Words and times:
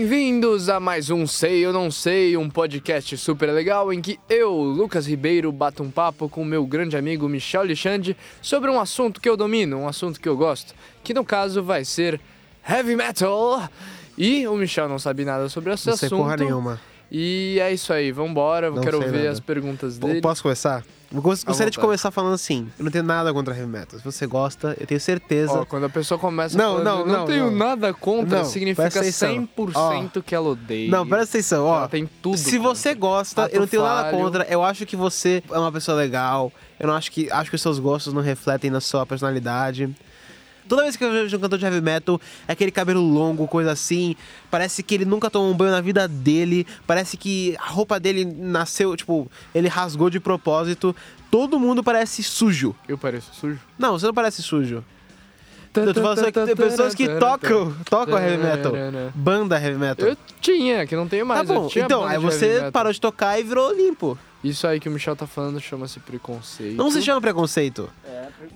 bem-vindos 0.00 0.70
a 0.70 0.80
mais 0.80 1.10
um 1.10 1.26
Sei 1.26 1.66
ou 1.66 1.74
Não 1.74 1.90
Sei, 1.90 2.34
um 2.34 2.48
podcast 2.48 3.18
super 3.18 3.52
legal 3.52 3.92
em 3.92 4.00
que 4.00 4.18
eu, 4.30 4.50
Lucas 4.50 5.06
Ribeiro, 5.06 5.52
bato 5.52 5.82
um 5.82 5.90
papo 5.90 6.26
com 6.26 6.42
meu 6.42 6.64
grande 6.64 6.96
amigo 6.96 7.28
Michel 7.28 7.60
Alexandre 7.60 8.16
sobre 8.40 8.70
um 8.70 8.80
assunto 8.80 9.20
que 9.20 9.28
eu 9.28 9.36
domino, 9.36 9.76
um 9.76 9.86
assunto 9.86 10.18
que 10.18 10.26
eu 10.26 10.38
gosto, 10.38 10.74
que 11.04 11.12
no 11.12 11.22
caso 11.22 11.62
vai 11.62 11.84
ser 11.84 12.18
heavy 12.66 12.96
metal. 12.96 13.68
E 14.16 14.48
o 14.48 14.56
Michel 14.56 14.88
não 14.88 14.98
sabe 14.98 15.22
nada 15.22 15.50
sobre 15.50 15.74
esse 15.74 15.86
Não 15.86 15.96
sei 15.98 16.06
assunto. 16.06 16.18
porra 16.22 16.36
nenhuma. 16.38 16.80
E 17.10 17.58
é 17.60 17.72
isso 17.72 17.92
aí, 17.92 18.12
vambora, 18.12 18.70
Não 18.70 18.80
quero 18.82 19.00
ver 19.00 19.10
nada. 19.12 19.30
as 19.30 19.40
perguntas 19.40 19.98
P- 19.98 20.06
dele. 20.06 20.20
Posso 20.20 20.42
começar? 20.42 20.84
Eu 21.12 21.20
gostaria 21.20 21.52
de 21.52 21.58
vontade. 21.58 21.78
começar 21.78 22.12
falando 22.12 22.34
assim: 22.34 22.68
eu 22.78 22.84
não 22.84 22.90
tenho 22.92 23.02
nada 23.02 23.32
contra 23.32 23.52
heavy 23.52 23.66
metal. 23.68 23.98
Se 23.98 24.04
você 24.04 24.28
gosta, 24.28 24.76
eu 24.78 24.86
tenho 24.86 25.00
certeza. 25.00 25.52
Ó, 25.54 25.64
quando 25.64 25.86
a 25.86 25.88
pessoa 25.88 26.20
começa 26.20 26.56
Não, 26.56 26.76
falando, 26.78 26.84
não, 26.84 27.00
eu 27.00 27.06
não, 27.06 27.18
não, 27.18 27.26
tenho 27.26 27.50
não. 27.50 27.56
nada 27.66 27.92
contra, 27.92 28.38
Não, 28.38 28.44
significa 28.44 28.82
presta 28.82 29.00
atenção. 29.00 29.48
100% 29.56 30.22
que 30.22 30.36
ela 30.36 30.50
odeia. 30.50 30.88
não, 30.88 31.04
presta 31.04 31.36
atenção, 31.38 31.64
ó. 31.66 31.78
Ela 31.78 31.88
tem 31.88 32.08
tudo 32.22 32.38
Se 32.38 32.44
contra. 32.56 32.60
você 32.74 32.94
gosta, 32.94 33.44
Ato 33.46 33.54
eu 33.56 33.60
não 33.60 33.66
tenho 33.66 33.82
nada 33.82 34.02
falho. 34.12 34.18
contra. 34.22 34.46
Eu 34.48 34.62
acho 34.62 34.86
que 34.86 34.94
você 34.94 35.42
é 35.50 35.58
uma 35.58 35.72
pessoa 35.72 35.96
legal. 35.96 36.52
Eu 36.78 36.86
não 36.86 36.94
acho 36.94 37.10
que 37.10 37.28
acho 37.28 37.50
que 37.50 37.56
os 37.56 37.62
seus 37.62 37.80
gostos 37.80 38.12
não 38.12 38.22
refletem 38.22 38.70
na 38.70 38.80
sua 38.80 39.04
personalidade. 39.04 39.92
Toda 40.70 40.82
vez 40.84 40.94
que 40.94 41.02
eu 41.02 41.10
vejo 41.10 41.36
um 41.36 41.40
cantor 41.40 41.58
de 41.58 41.64
heavy 41.64 41.80
metal, 41.80 42.20
é 42.46 42.52
aquele 42.52 42.70
cabelo 42.70 43.00
longo, 43.00 43.48
coisa 43.48 43.72
assim. 43.72 44.14
Parece 44.48 44.84
que 44.84 44.94
ele 44.94 45.04
nunca 45.04 45.28
tomou 45.28 45.50
um 45.50 45.56
banho 45.56 45.72
na 45.72 45.80
vida 45.80 46.06
dele. 46.06 46.64
Parece 46.86 47.16
que 47.16 47.56
a 47.58 47.70
roupa 47.70 47.98
dele 47.98 48.24
nasceu, 48.24 48.96
tipo, 48.96 49.28
ele 49.52 49.66
rasgou 49.66 50.08
de 50.08 50.20
propósito. 50.20 50.94
Todo 51.28 51.58
mundo 51.58 51.82
parece 51.82 52.22
sujo. 52.22 52.72
Eu 52.86 52.96
pareço 52.96 53.34
sujo? 53.34 53.58
Não, 53.76 53.98
você 53.98 54.06
não 54.06 54.14
parece 54.14 54.44
sujo. 54.44 54.84
Eu 55.74 55.92
tô 55.92 56.02
falando 56.02 56.24
que 56.24 56.32
tem 56.32 56.54
pessoas 56.54 56.94
que 56.94 57.08
tocam, 57.18 57.74
tocam 57.90 58.16
heavy 58.16 58.40
metal. 58.40 58.72
Banda 59.12 59.60
heavy 59.60 59.76
metal. 59.76 60.08
Eu 60.08 60.16
tinha, 60.40 60.86
que 60.86 60.94
não 60.94 61.08
tenho 61.08 61.26
mais. 61.26 61.48
Tá 61.48 61.52
bom, 61.52 61.68
então, 61.74 62.04
aí 62.04 62.16
você 62.16 62.70
parou 62.72 62.92
de 62.92 63.00
tocar 63.00 63.40
e 63.40 63.42
virou 63.42 63.74
limpo. 63.74 64.16
Isso 64.42 64.66
aí 64.66 64.80
que 64.80 64.88
o 64.88 64.92
Michel 64.92 65.14
tá 65.14 65.26
falando 65.26 65.60
chama-se 65.60 66.00
preconceito. 66.00 66.76
Não 66.76 66.90
se 66.90 67.02
chama 67.02 67.20
preconceito. 67.20 67.90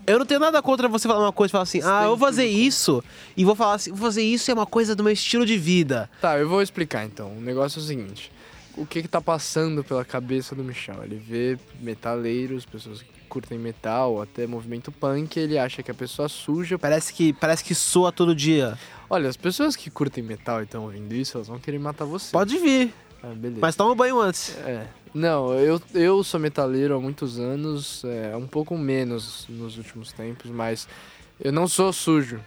Eu 0.07 0.19
não 0.19 0.25
tenho 0.27 0.41
nada 0.41 0.63
contra 0.63 0.89
você 0.89 1.07
falar 1.07 1.21
uma 1.21 1.33
coisa 1.33 1.51
e 1.51 1.53
falar 1.53 1.63
assim, 1.65 1.81
ah, 1.85 2.05
eu 2.05 2.09
vou 2.17 2.19
fazer 2.19 2.47
isso 2.47 3.05
e 3.37 3.45
vou 3.45 3.55
falar 3.55 3.75
assim, 3.75 3.91
vou 3.91 3.99
fazer 4.01 4.23
isso 4.23 4.51
é 4.51 4.55
uma 4.55 4.65
coisa 4.67 4.95
do 4.97 5.03
meu 5.05 5.13
estilo 5.13 5.45
de 5.45 5.59
vida. 5.59 6.09
Tá, 6.21 6.39
eu 6.39 6.49
vou 6.49 6.63
explicar 6.63 7.05
então. 7.05 7.37
O 7.37 7.41
negócio 7.41 7.79
é 7.81 7.83
o 7.83 7.85
seguinte. 7.87 8.33
O 8.77 8.85
que 8.87 9.03
que 9.03 9.09
tá 9.09 9.21
passando 9.21 9.85
pela 9.85 10.05
cabeça 10.05 10.55
do 10.55 10.65
Michel? 10.65 11.05
Ele 11.05 11.17
vê 11.17 11.59
metaleiros, 11.81 12.65
pessoas 12.65 13.03
que 13.03 13.09
curtem 13.29 13.59
metal, 13.59 14.23
até 14.23 14.47
movimento 14.47 14.91
punk, 14.91 15.37
ele 15.39 15.59
acha 15.59 15.83
que 15.83 15.91
a 15.91 15.95
pessoa 15.95 16.29
suja... 16.29 16.79
Parece 16.79 17.13
que 17.13 17.33
parece 17.33 17.63
que 17.63 17.75
soa 17.75 18.11
todo 18.11 18.35
dia. 18.35 18.77
Olha, 19.09 19.29
as 19.29 19.37
pessoas 19.37 19.77
que 19.77 19.91
curtem 19.91 20.25
metal 20.25 20.61
e 20.61 20.65
estão 20.65 20.85
ouvindo 20.85 21.15
isso, 21.15 21.37
elas 21.37 21.47
vão 21.49 21.59
querer 21.59 21.79
matar 21.79 22.05
você. 22.05 22.33
Pode 22.33 22.57
vir, 22.59 22.93
Ah, 23.23 23.29
beleza. 23.35 23.61
mas 23.61 23.77
toma 23.77 23.95
banho 23.95 24.19
antes. 24.21 24.57
É. 24.59 24.87
Não, 25.15 25.55
eu, 25.55 25.81
eu 25.95 26.25
sou 26.25 26.41
metaleiro 26.41 26.97
há 26.97 27.01
muitos 27.01 27.39
anos, 27.39 28.03
é, 28.05 28.37
um 28.37 28.49
pouco 28.49 28.77
menos 28.77 29.47
nos 29.49 29.79
últimos 29.79 30.13
tempos, 30.13 30.51
mas 30.51 30.89
eu 31.41 31.53
não 31.53 31.69
sou 31.69 31.93
sujo. 31.93 32.41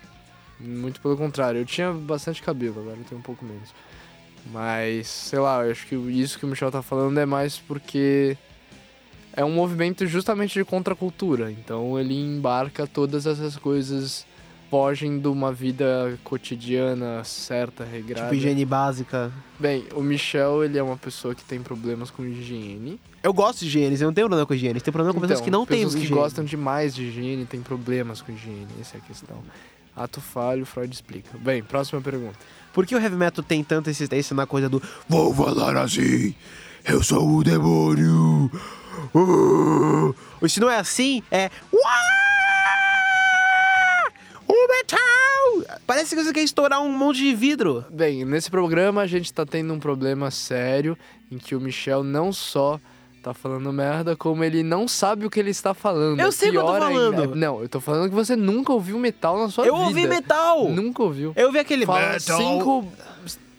Muito 0.60 1.00
pelo 1.00 1.16
contrário, 1.16 1.62
eu 1.62 1.66
tinha 1.66 1.94
bastante 1.94 2.42
cabelo, 2.42 2.82
agora 2.82 2.98
eu 2.98 3.06
tenho 3.06 3.20
um 3.20 3.24
pouco 3.24 3.46
menos. 3.46 3.74
Mas, 4.52 5.08
sei 5.08 5.40
lá, 5.40 5.64
eu 5.64 5.72
acho 5.72 5.88
que 5.88 5.96
isso 5.96 6.38
que 6.38 6.46
o 6.46 6.48
Michel 6.48 6.70
tá 6.70 6.82
falando 6.82 7.18
é 7.20 7.26
mais 7.26 7.58
porque 7.58 8.38
é 9.34 9.46
um 9.46 9.52
movimento 9.52 10.06
justamente 10.06 10.54
de 10.54 10.66
contracultura. 10.66 11.52
Então 11.52 11.98
ele 11.98 12.16
embarca 12.20 12.88
todas 12.88 13.26
essas 13.26 13.56
coisas, 13.56 14.26
fogem 14.70 15.20
de 15.20 15.28
uma 15.28 15.52
vida 15.52 16.18
cotidiana 16.24 17.24
certa, 17.24 17.84
regrada. 17.84 18.24
Tipo 18.24 18.36
higiene 18.36 18.66
básica. 18.66 19.32
Bem, 19.60 19.86
o 19.96 20.02
Michel, 20.02 20.64
ele 20.64 20.78
é 20.78 20.84
uma 20.84 20.98
pessoa 20.98 21.34
que 21.34 21.44
tem 21.44 21.62
problemas 21.62 22.12
com 22.12 22.24
higiene. 22.26 23.00
Eu 23.24 23.34
gosto 23.34 23.60
de 23.60 23.66
higiene, 23.68 23.96
eu 24.00 24.08
não 24.08 24.14
tenho 24.14 24.28
problema 24.28 24.46
com 24.46 24.54
higiene. 24.54 24.80
Tem 24.80 24.92
problema 24.92 25.14
com 25.14 25.20
pessoas 25.22 25.40
Então, 25.40 25.46
que 25.46 25.52
não 25.52 25.66
têm 25.66 25.78
pessoas 25.80 25.96
que 25.96 26.02
higiene. 26.02 26.22
gostam 26.22 26.46
demais 26.46 26.94
de 26.94 27.04
higiene 27.04 27.46
têm 27.46 27.62
problemas 27.62 28.22
com 28.22 28.32
higiene, 28.32 28.68
essa 28.80 28.98
é 28.98 29.00
a 29.00 29.02
questão. 29.02 29.38
Ato 29.96 30.22
falho, 30.22 30.66
Freud 30.66 30.94
explica. 30.94 31.38
Bem, 31.40 31.64
próxima 31.64 32.00
pergunta. 32.02 32.38
Por 32.72 32.86
que 32.86 32.96
o 32.96 33.00
heavy 33.00 33.16
metal 33.16 33.44
tem 33.44 33.64
tanta 33.64 33.90
insistência 33.90 34.36
na 34.36 34.46
coisa 34.46 34.70
do 34.70 34.82
Vou 35.10 35.34
falar 35.34 35.76
assim, 35.78 36.36
eu 36.86 37.02
sou 37.02 37.38
o 37.38 37.44
demônio. 37.44 38.52
Uh. 39.14 40.14
Ou 40.40 40.48
se 40.48 40.60
não 40.60 40.70
é 40.70 40.78
assim, 40.78 41.24
é 41.32 41.50
Uá! 41.74 42.27
Metal! 44.68 45.78
Parece 45.86 46.16
que 46.16 46.24
você 46.24 46.34
quer 46.34 46.42
estourar 46.44 46.82
um 46.82 46.92
monte 46.92 47.18
de 47.20 47.34
vidro. 47.36 47.86
Bem, 47.90 48.26
nesse 48.26 48.50
programa 48.52 49.02
a 49.02 49.08
gente 49.08 49.32
tá 49.34 49.46
tendo 49.46 49.74
um 49.74 49.80
problema 49.80 50.30
sério 50.32 50.98
em 51.32 51.38
que 51.38 51.56
o 51.56 51.60
Michel 51.62 52.04
não 52.04 52.32
só 52.34 52.80
tá 53.24 53.34
falando 53.34 53.72
merda, 53.74 54.16
como 54.16 54.44
ele 54.44 54.64
não 54.64 54.88
sabe 54.88 55.26
o 55.26 55.30
que 55.30 55.40
ele 55.40 55.50
está 55.50 55.74
falando. 55.74 56.20
Eu 56.20 56.32
sei 56.32 56.50
o 56.50 56.52
que 56.52 56.58
eu 56.58 56.62
tô 56.62 56.68
pior 56.74 56.82
ainda. 56.84 57.12
falando. 57.18 57.36
Não, 57.36 57.62
eu 57.62 57.70
tô 57.70 57.80
falando 57.82 58.10
que 58.10 58.16
você 58.16 58.36
nunca 58.36 58.72
ouviu 58.72 58.98
metal 59.00 59.38
na 59.38 59.50
sua 59.50 59.66
eu 59.66 59.74
vida. 59.76 59.88
ouvi 59.88 60.08
metal! 60.08 60.70
Nunca 60.70 61.04
ouviu. 61.04 61.34
Eu 61.36 61.48
ouvi 61.48 61.60
aquele 61.60 61.86
Fala 61.86 62.12
metal. 62.14 62.38
cinco... 62.38 62.88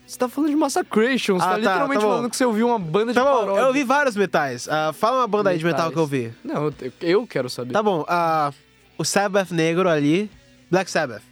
Você 0.06 0.16
tá 0.18 0.26
falando 0.26 0.48
de 0.48 0.56
Massacration, 0.56 1.34
você 1.38 1.44
Ah, 1.44 1.48
tá 1.48 1.52
tá, 1.52 1.58
literalmente 1.58 2.00
tá 2.00 2.06
bom. 2.06 2.12
falando 2.14 2.30
que 2.30 2.36
você 2.38 2.44
ouviu 2.46 2.66
uma 2.68 2.78
banda 2.78 3.12
de 3.12 3.18
Tá 3.18 3.22
bom, 3.22 3.40
paródia. 3.40 3.60
eu 3.60 3.66
ouvi 3.66 3.84
vários 3.84 4.16
metais. 4.16 4.66
Ah, 4.66 4.90
fala 4.94 5.18
uma 5.18 5.26
banda 5.28 5.50
aí 5.50 5.58
de 5.58 5.64
metal 5.66 5.90
Metais. 5.90 5.92
que 5.92 5.98
eu 5.98 6.02
ouvi. 6.02 6.32
Não, 6.42 6.64
eu- 6.64 6.92
eu 7.02 7.26
quero 7.26 7.50
saber. 7.50 7.74
Tá 7.74 7.82
bom, 7.82 8.06
ah, 8.08 8.50
o 8.96 9.04
Sabbath 9.04 9.50
negro 9.50 9.86
ali. 9.86 10.30
Black 10.70 10.90
Sabbath. 10.90 11.22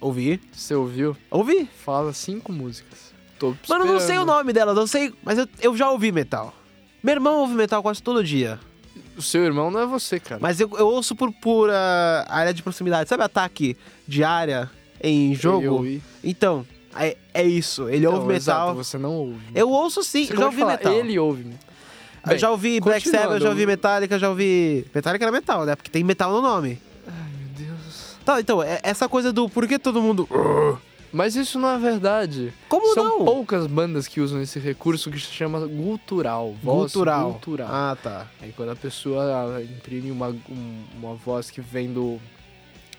Ouvi. 0.00 0.40
Você 0.52 0.74
ouviu? 0.74 1.16
Ouvi. 1.30 1.68
Fala 1.84 2.12
cinco 2.12 2.52
músicas. 2.52 3.12
Tô 3.38 3.54
Mano, 3.68 3.86
eu 3.86 3.92
não 3.94 4.00
sei 4.00 4.18
o 4.18 4.24
nome 4.24 4.52
delas, 4.52 4.74
não 4.74 4.86
sei. 4.86 5.12
Mas 5.22 5.38
eu, 5.38 5.46
eu 5.60 5.76
já 5.76 5.90
ouvi 5.90 6.10
metal. 6.12 6.52
Meu 7.02 7.14
irmão 7.14 7.38
ouve 7.40 7.54
metal 7.54 7.82
quase 7.82 8.02
todo 8.02 8.22
dia. 8.22 8.58
O 9.16 9.22
seu 9.22 9.44
irmão 9.44 9.70
não 9.70 9.80
é 9.80 9.86
você, 9.86 10.18
cara. 10.18 10.40
Mas 10.40 10.60
eu, 10.60 10.70
eu 10.78 10.86
ouço 10.86 11.14
por, 11.14 11.70
ah, 11.70 12.24
área 12.28 12.52
de 12.54 12.62
proximidade. 12.62 13.08
Sabe 13.08 13.22
ataque 13.22 13.76
de 14.06 14.24
área 14.24 14.70
em 15.02 15.34
jogo? 15.34 15.64
Eu 15.64 15.72
ouvi. 15.74 16.02
Então, 16.22 16.66
é, 16.96 17.16
é 17.34 17.44
isso. 17.44 17.88
Ele 17.88 17.98
Então, 18.06 18.14
ouve 18.14 18.26
metal. 18.26 18.70
Exato, 18.70 18.74
você 18.84 18.98
não 18.98 19.12
ouve. 19.14 19.40
Eu 19.54 19.68
ouço 19.68 20.02
sim, 20.02 20.26
Você 20.26 20.32
eu 20.32 20.38
já 20.38 20.46
ouvi 20.46 20.58
falar, 20.60 20.72
metal. 20.72 20.92
Ele 20.92 21.18
ouve. 21.18 21.44
né? 21.44 21.54
eu 22.30 22.38
já 22.38 22.50
ouvi 22.50 22.80
Black 22.80 23.08
Sabbath, 23.08 23.32
eu 23.32 23.40
já 23.40 23.48
ouvi 23.50 23.62
eu- 23.62 23.66
Metallica, 23.68 24.18
já 24.18 24.28
ouvi. 24.30 24.86
Metallica 24.94 25.24
era 25.24 25.32
metal, 25.32 25.64
né? 25.64 25.74
Porque 25.76 25.90
tem 25.90 26.04
metal 26.04 26.30
no 26.32 26.40
nome. 26.40 26.80
Tá, 28.24 28.40
então, 28.40 28.62
é- 28.62 28.80
essa 28.82 29.08
coisa 29.08 29.32
do 29.32 29.48
por 29.48 29.66
que 29.66 29.78
todo 29.78 30.00
mundo. 30.00 30.28
Mas 31.12 31.36
isso 31.36 31.58
não 31.58 31.68
é 31.68 31.78
verdade. 31.78 32.54
Como 32.68 32.94
São 32.94 33.04
não? 33.18 33.24
poucas 33.24 33.66
bandas 33.66 34.08
que 34.08 34.20
usam 34.20 34.40
esse 34.40 34.58
recurso 34.58 35.10
que 35.10 35.20
se 35.20 35.26
chama 35.30 35.66
gutural. 35.66 36.54
Voz 36.62 36.92
Gutural. 36.92 37.32
gutural. 37.34 37.68
Ah, 37.70 37.96
tá. 38.02 38.26
Aí 38.40 38.52
quando 38.56 38.70
a 38.70 38.76
pessoa 38.76 39.60
imprime 39.62 40.10
uma, 40.10 40.28
um- 40.28 40.84
uma 40.96 41.14
voz 41.14 41.50
que 41.50 41.60
vem 41.60 41.92
do, 41.92 42.18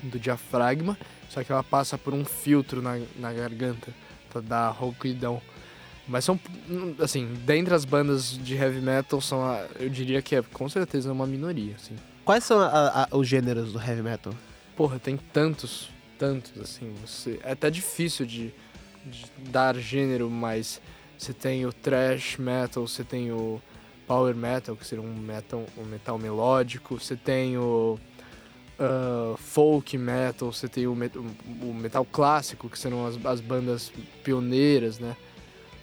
do 0.04 0.20
diafragma, 0.20 0.96
só 1.28 1.44
que 1.44 1.52
ela 1.52 1.64
passa 1.64 1.98
por 1.98 2.14
um 2.14 2.24
filtro 2.24 2.82
na, 2.84 3.00
na 3.18 3.34
garganta 3.34 3.92
pra 4.30 4.42
dar 4.42 4.70
rouquidão. 4.70 5.42
Mas 6.08 6.24
são, 6.26 6.40
assim, 7.00 7.28
dentre 7.46 7.74
as 7.74 7.86
bandas 7.86 8.38
de 8.38 8.54
heavy 8.56 8.80
metal, 8.82 9.22
são 9.22 9.44
a- 9.44 9.66
eu 9.80 9.90
diria 9.90 10.22
que 10.22 10.36
é 10.36 10.42
com 10.44 10.70
certeza 10.70 11.12
uma 11.12 11.26
minoria, 11.26 11.74
assim. 11.82 11.96
Quais 12.24 12.44
são 12.44 12.60
a- 12.60 13.08
a- 13.12 13.18
os 13.18 13.28
gêneros 13.28 13.74
do 13.74 13.80
heavy 13.80 14.04
metal? 14.04 14.34
Porra, 14.76 15.00
tem 15.00 15.18
tantos, 15.18 15.90
tantos, 16.18 16.60
assim, 16.60 16.94
você... 17.06 17.40
É 17.44 17.52
até 17.52 17.70
difícil 17.70 18.26
de, 18.26 18.54
de 19.06 19.26
dar 19.50 19.76
gênero, 19.76 20.30
mas 20.30 20.82
você 21.18 21.34
tem 21.34 21.66
o 21.66 21.72
thrash 21.72 22.38
metal, 22.38 22.88
você 22.88 23.04
tem 23.04 23.32
o 23.32 23.62
power 24.08 24.36
metal, 24.36 24.76
que 24.76 24.86
seria 24.86 25.04
um 25.04 25.16
metal, 25.16 25.66
um 25.78 25.86
metal 25.86 26.18
melódico, 26.18 27.00
você 27.00 27.16
tem 27.16 27.58
o 27.58 28.00
ah, 28.80 29.36
folk 29.38 29.98
metal, 29.98 30.52
você 30.52 30.68
tem 30.68 30.88
o, 30.88 30.96
met- 30.96 31.18
o 31.18 31.74
metal 31.74 32.04
clássico, 32.04 32.70
que 32.70 32.78
serão 32.78 33.06
as, 33.06 33.24
as 33.26 33.40
bandas 33.40 33.92
pioneiras, 34.24 35.00
né? 35.00 35.16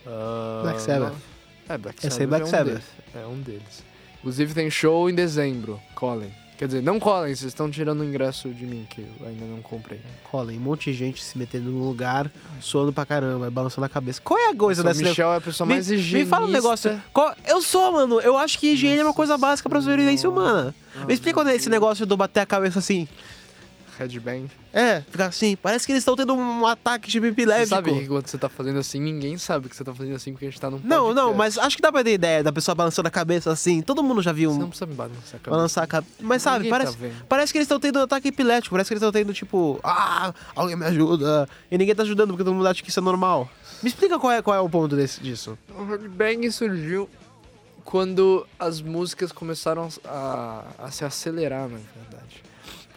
Ah, 0.07 0.61
Black 0.63 0.83
Sabbath. 0.83 1.15
É, 1.69 1.79
Black 1.79 2.05
Eu 2.05 2.11
Sabbath 2.11 2.29
Black 2.29 2.43
é 2.43 2.45
um 2.45 2.51
Sabbath. 2.51 2.67
deles. 2.67 2.85
É 3.15 3.27
um 3.27 3.41
deles. 3.41 3.85
Inclusive 4.19 4.53
tem 4.53 4.69
show 4.71 5.09
em 5.09 5.15
dezembro, 5.15 5.81
Colin. 5.95 6.31
Quer 6.61 6.67
dizer, 6.67 6.83
não 6.83 7.01
Colin, 7.01 7.29
vocês 7.35 7.45
estão 7.45 7.71
tirando 7.71 8.01
o 8.01 8.05
ingresso 8.05 8.51
de 8.51 8.67
mim, 8.67 8.87
que 8.91 9.01
eu 9.01 9.27
ainda 9.27 9.47
não 9.47 9.63
comprei. 9.63 9.99
Colin, 10.31 10.59
um 10.59 10.61
monte 10.61 10.93
de 10.93 10.99
gente 10.99 11.25
se 11.25 11.39
metendo 11.39 11.71
num 11.71 11.83
lugar, 11.89 12.31
suando 12.61 12.93
pra 12.93 13.07
caramba, 13.07 13.51
balançando 13.51 13.87
a 13.87 13.89
cabeça. 13.89 14.21
Qual 14.23 14.39
é 14.39 14.51
a 14.51 14.55
coisa 14.55 14.83
o 14.83 14.85
dessa 14.85 15.03
Michel 15.03 15.33
é 15.33 15.37
a 15.37 15.41
pessoa 15.41 15.67
me, 15.67 15.73
mais 15.73 15.89
me 15.89 15.97
higienista. 15.97 16.29
fala 16.37 16.47
um 16.47 16.51
negócio. 16.51 17.03
Qual- 17.15 17.35
eu 17.47 17.63
sou, 17.63 17.91
mano. 17.93 18.21
Eu 18.21 18.37
acho 18.37 18.59
que 18.59 18.73
higiene 18.75 18.99
é 18.99 19.03
uma 19.03 19.15
coisa 19.15 19.39
básica 19.39 19.71
pra 19.71 19.81
sobrevivência 19.81 20.29
humana. 20.29 20.75
Me 21.09 21.15
explica 21.15 21.33
quando 21.33 21.49
é 21.49 21.57
esse 21.57 21.71
negócio 21.71 22.05
do 22.05 22.15
bater 22.15 22.41
a 22.41 22.47
cabeça 22.47 22.79
assim. 22.79 23.09
Headbang. 24.01 24.49
É, 24.73 25.01
fica 25.03 25.27
assim, 25.27 25.57
parece 25.57 25.85
que 25.87 25.93
eles 25.93 26.01
estão 26.03 26.17
tendo 26.17 26.35
um 26.35 26.67
ataque 26.67 27.09
de 27.11 27.19
Você 27.21 27.27
epilético. 27.29 27.69
sabe 27.69 27.93
que 27.93 28.07
quando 28.07 28.27
você 28.27 28.39
tá 28.39 28.49
fazendo 28.49 28.79
assim, 28.79 29.01
ninguém 29.01 29.37
sabe 29.39 29.69
que 29.69 29.77
você 29.77 29.85
tá 29.85 29.95
fazendo 29.95 30.15
assim 30.17 30.33
porque 30.33 30.47
a 30.47 30.51
gente 30.51 30.61
tá 30.61 30.71
num 30.71 30.79
Não, 30.83 31.07
podcast. 31.07 31.15
não, 31.15 31.35
mas 31.35 31.59
acho 31.59 31.77
que 31.77 31.83
dá 31.83 31.91
pra 31.93 32.03
ter 32.05 32.13
ideia 32.15 32.43
da 32.43 32.53
pessoa 32.53 32.75
balançando 32.75 33.09
a 33.09 33.11
cabeça 33.11 33.51
assim. 33.53 33.83
Todo 33.83 34.03
mundo 34.03 34.23
já 34.23 34.33
viu 34.33 34.51
Você 34.51 34.57
um 34.57 34.61
não 34.61 34.69
precisa 34.69 34.87
me 34.87 34.95
balançar 34.95 35.21
a 35.35 35.39
cabeça. 35.39 35.51
balançar 35.51 35.85
a 35.85 35.87
cabeça. 35.87 36.13
Mas 36.21 36.43
sabe, 36.43 36.59
Ninguém 36.65 36.71
tá 36.73 36.79
parece, 36.79 36.97
vendo. 36.97 37.25
parece 37.29 37.53
que 37.53 37.59
eles 37.59 37.67
estão 37.67 37.81
tendo 37.81 37.99
um 37.99 38.03
ataque 38.03 38.29
epilético. 38.29 38.75
Parece 38.75 38.89
que 38.89 38.95
eles 38.95 39.03
estão 39.03 39.13
tendo, 39.13 39.33
tipo, 39.35 39.79
ah, 39.83 40.33
alguém 40.55 40.77
me 40.77 40.87
ajuda. 40.87 41.49
E 41.71 41.77
ninguém 41.79 41.95
tá 41.95 42.03
ajudando 42.03 42.29
porque 42.31 42.45
todo 42.45 42.55
mundo 42.55 42.67
acha 42.69 42.83
que 42.83 42.91
isso 42.91 43.01
é 43.01 43.03
normal. 43.03 43.49
Me 43.83 43.89
explica 43.89 44.19
qual 44.19 44.33
é, 44.33 44.41
qual 44.43 44.57
é 44.57 44.61
o 44.61 44.69
ponto 44.69 44.95
desse, 44.95 45.21
disso. 45.21 45.59
O 45.77 45.85
headbang 45.85 46.51
surgiu 46.53 47.09
quando 47.85 48.47
as 48.59 48.81
músicas 48.81 49.33
começaram 49.33 49.89
a, 50.05 50.63
a 50.79 50.91
se 50.91 51.05
acelerar, 51.05 51.63
na 51.63 51.79
verdade. 51.79 52.43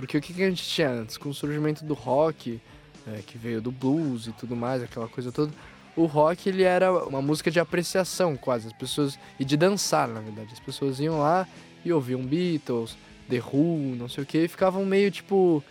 Porque 0.04 0.18
o 0.18 0.22
que, 0.22 0.34
que 0.34 0.44
a 0.44 0.50
gente 0.50 0.62
tinha 0.64 0.90
antes? 0.90 1.16
Com 1.16 1.30
o 1.30 1.34
surgimento 1.34 1.86
do 1.86 1.94
rock, 1.94 2.60
é, 3.08 3.22
que 3.26 3.38
veio 3.38 3.62
do 3.62 3.72
blues 3.72 4.28
e 4.28 4.34
tudo 4.34 4.54
mais, 4.54 4.84
aquela 4.84 5.08
coisa 5.08 5.32
toda, 5.32 5.50
o 5.96 6.06
rock 6.06 6.50
ele 6.50 6.62
era 6.64 6.92
uma 7.08 7.22
música 7.22 7.50
de 7.50 7.58
apreciação 7.58 8.36
quase, 8.36 8.68
as 8.68 8.74
pessoas 8.74 9.18
e 9.40 9.46
de 9.46 9.56
dançar, 9.56 10.10
na 10.10 10.20
verdade. 10.20 10.50
As 10.52 10.60
pessoas 10.60 11.00
iam 11.00 11.20
lá 11.22 11.48
e 11.86 11.94
ouviam 11.94 12.22
Beatles, 12.22 12.98
The 13.30 13.40
Who, 13.40 13.96
não 13.96 14.10
sei 14.10 14.26
o 14.26 14.28
que, 14.28 14.40
e 14.40 14.48
ficavam 14.50 14.86
meio 14.86 15.10
tipo 15.10 15.64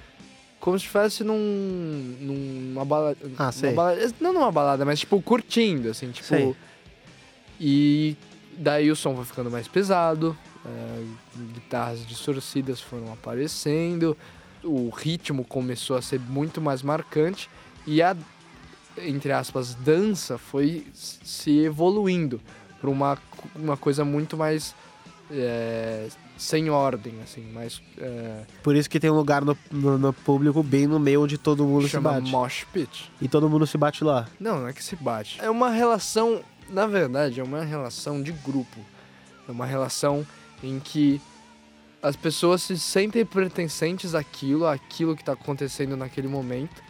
como 0.58 0.78
se 0.78 0.85
estivesse 0.87 1.23
num, 1.25 2.17
numa 2.20 2.87
balada, 2.87 3.19
Ah, 3.37 3.52
sei. 3.52 3.75
balada- 3.75 4.14
não 4.19 4.32
numa 4.32 4.50
balada, 4.50 4.82
mas 4.87 5.00
tipo 5.00 5.20
curtindo, 5.20 5.90
assim, 5.90 6.11
tipo 6.11 6.26
Sei. 6.28 6.56
e 7.61 8.17
daí 8.56 8.90
o 8.90 8.96
som 8.96 9.14
foi 9.14 9.26
ficando 9.26 9.50
mais 9.50 9.69
pesado, 9.69 10.35
é, 10.64 11.05
guitarras 11.55 12.06
distorcidas 12.06 12.81
foram 12.81 13.12
aparecendo, 13.12 14.17
o 14.62 14.91
ritmo 14.91 15.44
começou 15.44 15.97
a 15.97 16.03
ser 16.03 16.20
muito 16.20 16.61
mais 16.61 16.82
marcante 16.82 17.50
e 17.87 18.00
a, 18.00 18.17
entre 18.99 19.32
aspas, 19.32 19.75
dança 19.75 20.38
foi 20.38 20.87
se 20.94 21.59
evoluindo 21.59 22.41
para 22.81 22.91
uma, 22.91 23.19
uma 23.55 23.76
coisa 23.76 24.05
muito 24.05 24.37
mais 24.37 24.75
é, 25.31 26.09
sem 26.37 26.70
ordem, 26.70 27.14
assim, 27.23 27.43
mais 27.53 27.81
é, 27.99 28.43
Por 28.62 28.75
isso 28.76 28.91
que 28.91 28.99
tem 28.99 29.11
um 29.11 29.14
lugar 29.14 29.44
no, 29.44 29.56
no, 29.70 29.99
no 29.99 30.12
público 30.12 30.62
bem 30.62 30.87
no 30.87 30.99
meio 30.99 31.23
onde 31.23 31.38
todo 31.38 31.64
mundo 31.64 31.85
se 31.85 31.91
chama 31.91 32.14
bate. 32.14 32.31
mosh 32.31 32.67
pit. 32.73 33.11
E 33.20 33.29
todo 33.29 33.49
mundo 33.49 33.67
se 33.67 33.79
bate 33.79 34.03
lá. 34.05 34.29
Não, 34.38 34.61
não 34.61 34.69
é 34.69 34.73
que 34.73 34.82
se 34.82 34.97
bate. 34.97 35.41
É 35.41 35.49
uma 35.49 35.70
relação, 35.70 36.43
na 36.69 36.87
verdade, 36.87 37.41
é 37.41 37.43
uma 37.43 37.64
relação 37.64 38.23
de 38.23 38.32
grupo. 38.32 38.81
É 39.49 39.53
uma 39.53 39.67
relação 39.67 40.26
em 40.62 40.79
que 40.79 41.20
as 42.03 42.17
pessoas 42.17 42.62
se 42.62 42.79
sentem 42.79 43.25
pertencentes 43.25 44.14
àquilo, 44.14 44.67
àquilo 44.67 45.14
que 45.14 45.23
está 45.23 45.32
acontecendo 45.32 45.97
naquele 45.97 46.29
momento, 46.29 46.82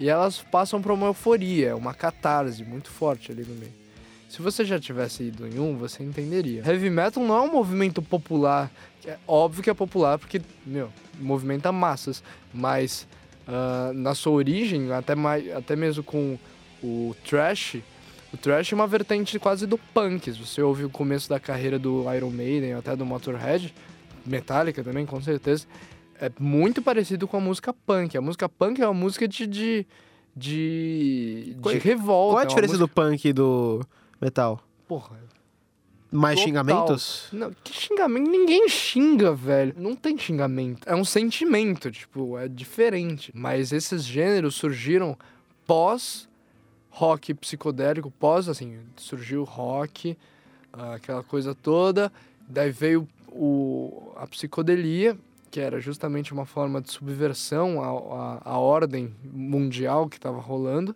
e 0.00 0.08
elas 0.08 0.40
passam 0.40 0.80
por 0.80 0.92
uma 0.92 1.06
euforia, 1.06 1.76
uma 1.76 1.94
catarse 1.94 2.64
muito 2.64 2.90
forte 2.90 3.30
ali 3.30 3.44
no 3.44 3.54
meio. 3.54 3.84
Se 4.28 4.42
você 4.42 4.64
já 4.64 4.80
tivesse 4.80 5.24
ido 5.24 5.46
em 5.46 5.60
um, 5.60 5.76
você 5.76 6.02
entenderia. 6.02 6.62
Heavy 6.66 6.90
metal 6.90 7.22
não 7.22 7.36
é 7.36 7.40
um 7.42 7.52
movimento 7.52 8.02
popular. 8.02 8.68
É 9.06 9.16
óbvio 9.28 9.62
que 9.62 9.70
é 9.70 9.74
popular 9.74 10.18
porque, 10.18 10.42
meu, 10.66 10.90
movimenta 11.20 11.70
massas. 11.70 12.20
Mas 12.52 13.06
ah, 13.46 13.92
na 13.94 14.14
sua 14.14 14.32
origem, 14.32 14.90
até, 14.92 15.14
mais, 15.14 15.54
até 15.54 15.76
mesmo 15.76 16.02
com 16.02 16.38
o 16.82 17.14
thrash, 17.24 17.76
o 18.34 18.36
thrash 18.36 18.72
é 18.72 18.74
uma 18.74 18.86
vertente 18.86 19.38
quase 19.38 19.66
do 19.66 19.78
punk. 19.78 20.32
Se 20.32 20.38
você 20.38 20.60
ouve 20.60 20.84
o 20.84 20.90
começo 20.90 21.28
da 21.28 21.38
carreira 21.40 21.78
do 21.78 22.04
Iron 22.14 22.30
Maiden, 22.30 22.74
até 22.74 22.94
do 22.96 23.06
Motorhead, 23.06 23.72
Metallica 24.26 24.82
também, 24.82 25.06
com 25.06 25.20
certeza, 25.20 25.66
é 26.20 26.30
muito 26.38 26.82
parecido 26.82 27.26
com 27.28 27.36
a 27.36 27.40
música 27.40 27.72
punk. 27.72 28.16
A 28.16 28.20
música 28.20 28.48
punk 28.48 28.80
é 28.80 28.86
uma 28.86 28.94
música 28.94 29.26
de, 29.28 29.46
de, 29.46 29.86
de, 30.36 31.56
Qual 31.60 31.72
de 31.74 31.80
é- 31.80 31.82
revolta. 31.82 32.32
Qual 32.34 32.38
é 32.38 32.42
a 32.42 32.44
uma 32.44 32.46
diferença 32.48 32.72
música- 32.74 32.86
do 32.86 32.94
punk 32.94 33.24
e 33.28 33.32
do 33.32 33.80
metal? 34.20 34.60
Porra, 34.88 35.16
Mais 36.10 36.36
Total. 36.36 36.48
xingamentos? 36.48 37.28
não, 37.32 37.50
que 37.64 37.72
xingamento? 37.72 38.30
Ninguém 38.30 38.68
xinga, 38.68 39.34
velho. 39.34 39.74
Não 39.76 39.94
tem 39.96 40.16
xingamento. 40.16 40.82
É 40.86 40.94
um 40.94 41.04
sentimento, 41.04 41.90
tipo, 41.90 42.38
é 42.38 42.46
diferente. 42.48 43.32
Mas 43.34 43.72
esses 43.72 44.04
gêneros 44.04 44.54
surgiram 44.54 45.16
pós 45.66 46.28
rock 46.94 47.34
psicodélico, 47.34 48.08
pós, 48.08 48.48
assim, 48.48 48.78
surgiu 48.96 49.42
rock, 49.42 50.16
ah, 50.72 50.94
aquela 50.94 51.24
coisa 51.24 51.52
toda. 51.52 52.12
Daí 52.48 52.70
veio 52.70 53.08
o, 53.28 54.12
a 54.16 54.26
psicodelia, 54.28 55.18
que 55.50 55.58
era 55.58 55.80
justamente 55.80 56.32
uma 56.32 56.46
forma 56.46 56.80
de 56.80 56.92
subversão 56.92 57.82
à, 57.82 57.88
à, 58.46 58.52
à 58.52 58.58
ordem 58.58 59.12
mundial 59.24 60.08
que 60.08 60.16
estava 60.16 60.38
rolando. 60.38 60.94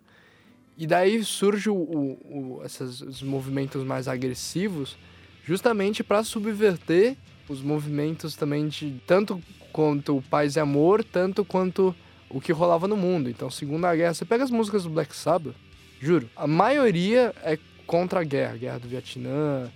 E 0.77 0.87
daí 0.87 1.21
surge 1.21 1.69
o, 1.69 1.75
o, 1.75 2.61
esses, 2.63 3.01
os 3.01 3.21
movimentos 3.21 3.83
mais 3.83 4.07
agressivos, 4.07 4.97
justamente 5.43 6.01
para 6.01 6.23
subverter 6.23 7.17
os 7.49 7.61
movimentos 7.61 8.37
também 8.37 8.69
de 8.69 9.01
tanto 9.05 9.41
quanto 9.73 10.15
o 10.15 10.21
paz 10.21 10.55
e 10.55 10.61
amor, 10.61 11.03
tanto 11.03 11.43
quanto 11.43 11.93
o 12.29 12.39
que 12.39 12.53
rolava 12.53 12.87
no 12.87 12.95
mundo. 12.95 13.29
Então, 13.29 13.51
Segunda 13.51 13.93
Guerra, 13.93 14.13
você 14.13 14.23
pega 14.23 14.45
as 14.45 14.51
músicas 14.51 14.83
do 14.83 14.89
Black 14.89 15.13
Sabbath, 15.13 15.55
juro, 15.99 16.29
a 16.35 16.47
maioria 16.47 17.33
é 17.43 17.57
contra 17.85 18.19
a 18.21 18.23
guerra, 18.23 18.55
guerra 18.57 18.79
do 18.79 18.87
Vietnã 18.87 19.69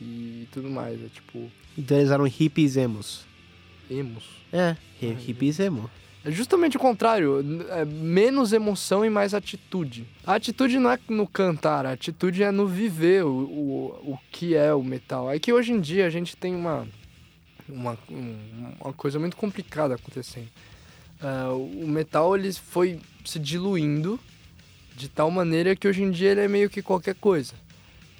e 0.00 0.48
tudo 0.52 0.68
mais, 0.70 1.00
é 1.02 1.08
tipo 1.08 1.50
Então 1.76 1.96
eles 1.98 2.10
eram 2.10 2.24
hippies 2.24 2.76
emos. 2.76 3.24
emos. 3.90 4.24
É, 4.52 4.76
hi- 5.00 5.14
hippies 5.26 5.60
emo. 5.60 5.88
É 6.24 6.30
justamente 6.30 6.76
o 6.76 6.80
contrário, 6.80 7.44
é 7.70 7.84
menos 7.84 8.52
emoção 8.52 9.04
e 9.04 9.10
mais 9.10 9.34
atitude. 9.34 10.06
A 10.24 10.36
atitude 10.36 10.78
não 10.78 10.90
é 10.90 10.98
no 11.08 11.26
cantar, 11.26 11.84
a 11.84 11.92
atitude 11.92 12.42
é 12.44 12.50
no 12.52 12.66
viver 12.66 13.24
o, 13.24 13.28
o, 13.28 14.12
o 14.12 14.18
que 14.30 14.54
é 14.54 14.72
o 14.72 14.84
metal. 14.84 15.28
É 15.30 15.38
que 15.40 15.52
hoje 15.52 15.72
em 15.72 15.80
dia 15.80 16.06
a 16.06 16.10
gente 16.10 16.36
tem 16.36 16.54
uma, 16.54 16.86
uma, 17.68 17.98
um- 18.08 18.72
uma 18.80 18.92
coisa 18.92 19.18
muito 19.18 19.36
complicada 19.36 19.94
acontecendo. 19.96 20.46
Ah, 21.20 21.50
o 21.52 21.86
metal 21.88 22.36
ele 22.36 22.52
foi 22.52 23.00
se 23.24 23.38
diluindo 23.40 24.18
de 24.96 25.08
tal 25.08 25.30
maneira 25.30 25.74
que 25.76 25.86
hoje 25.88 26.02
em 26.02 26.10
dia 26.10 26.30
ele 26.30 26.40
é 26.40 26.48
meio 26.48 26.68
que 26.70 26.82
qualquer 26.82 27.14
coisa. 27.14 27.52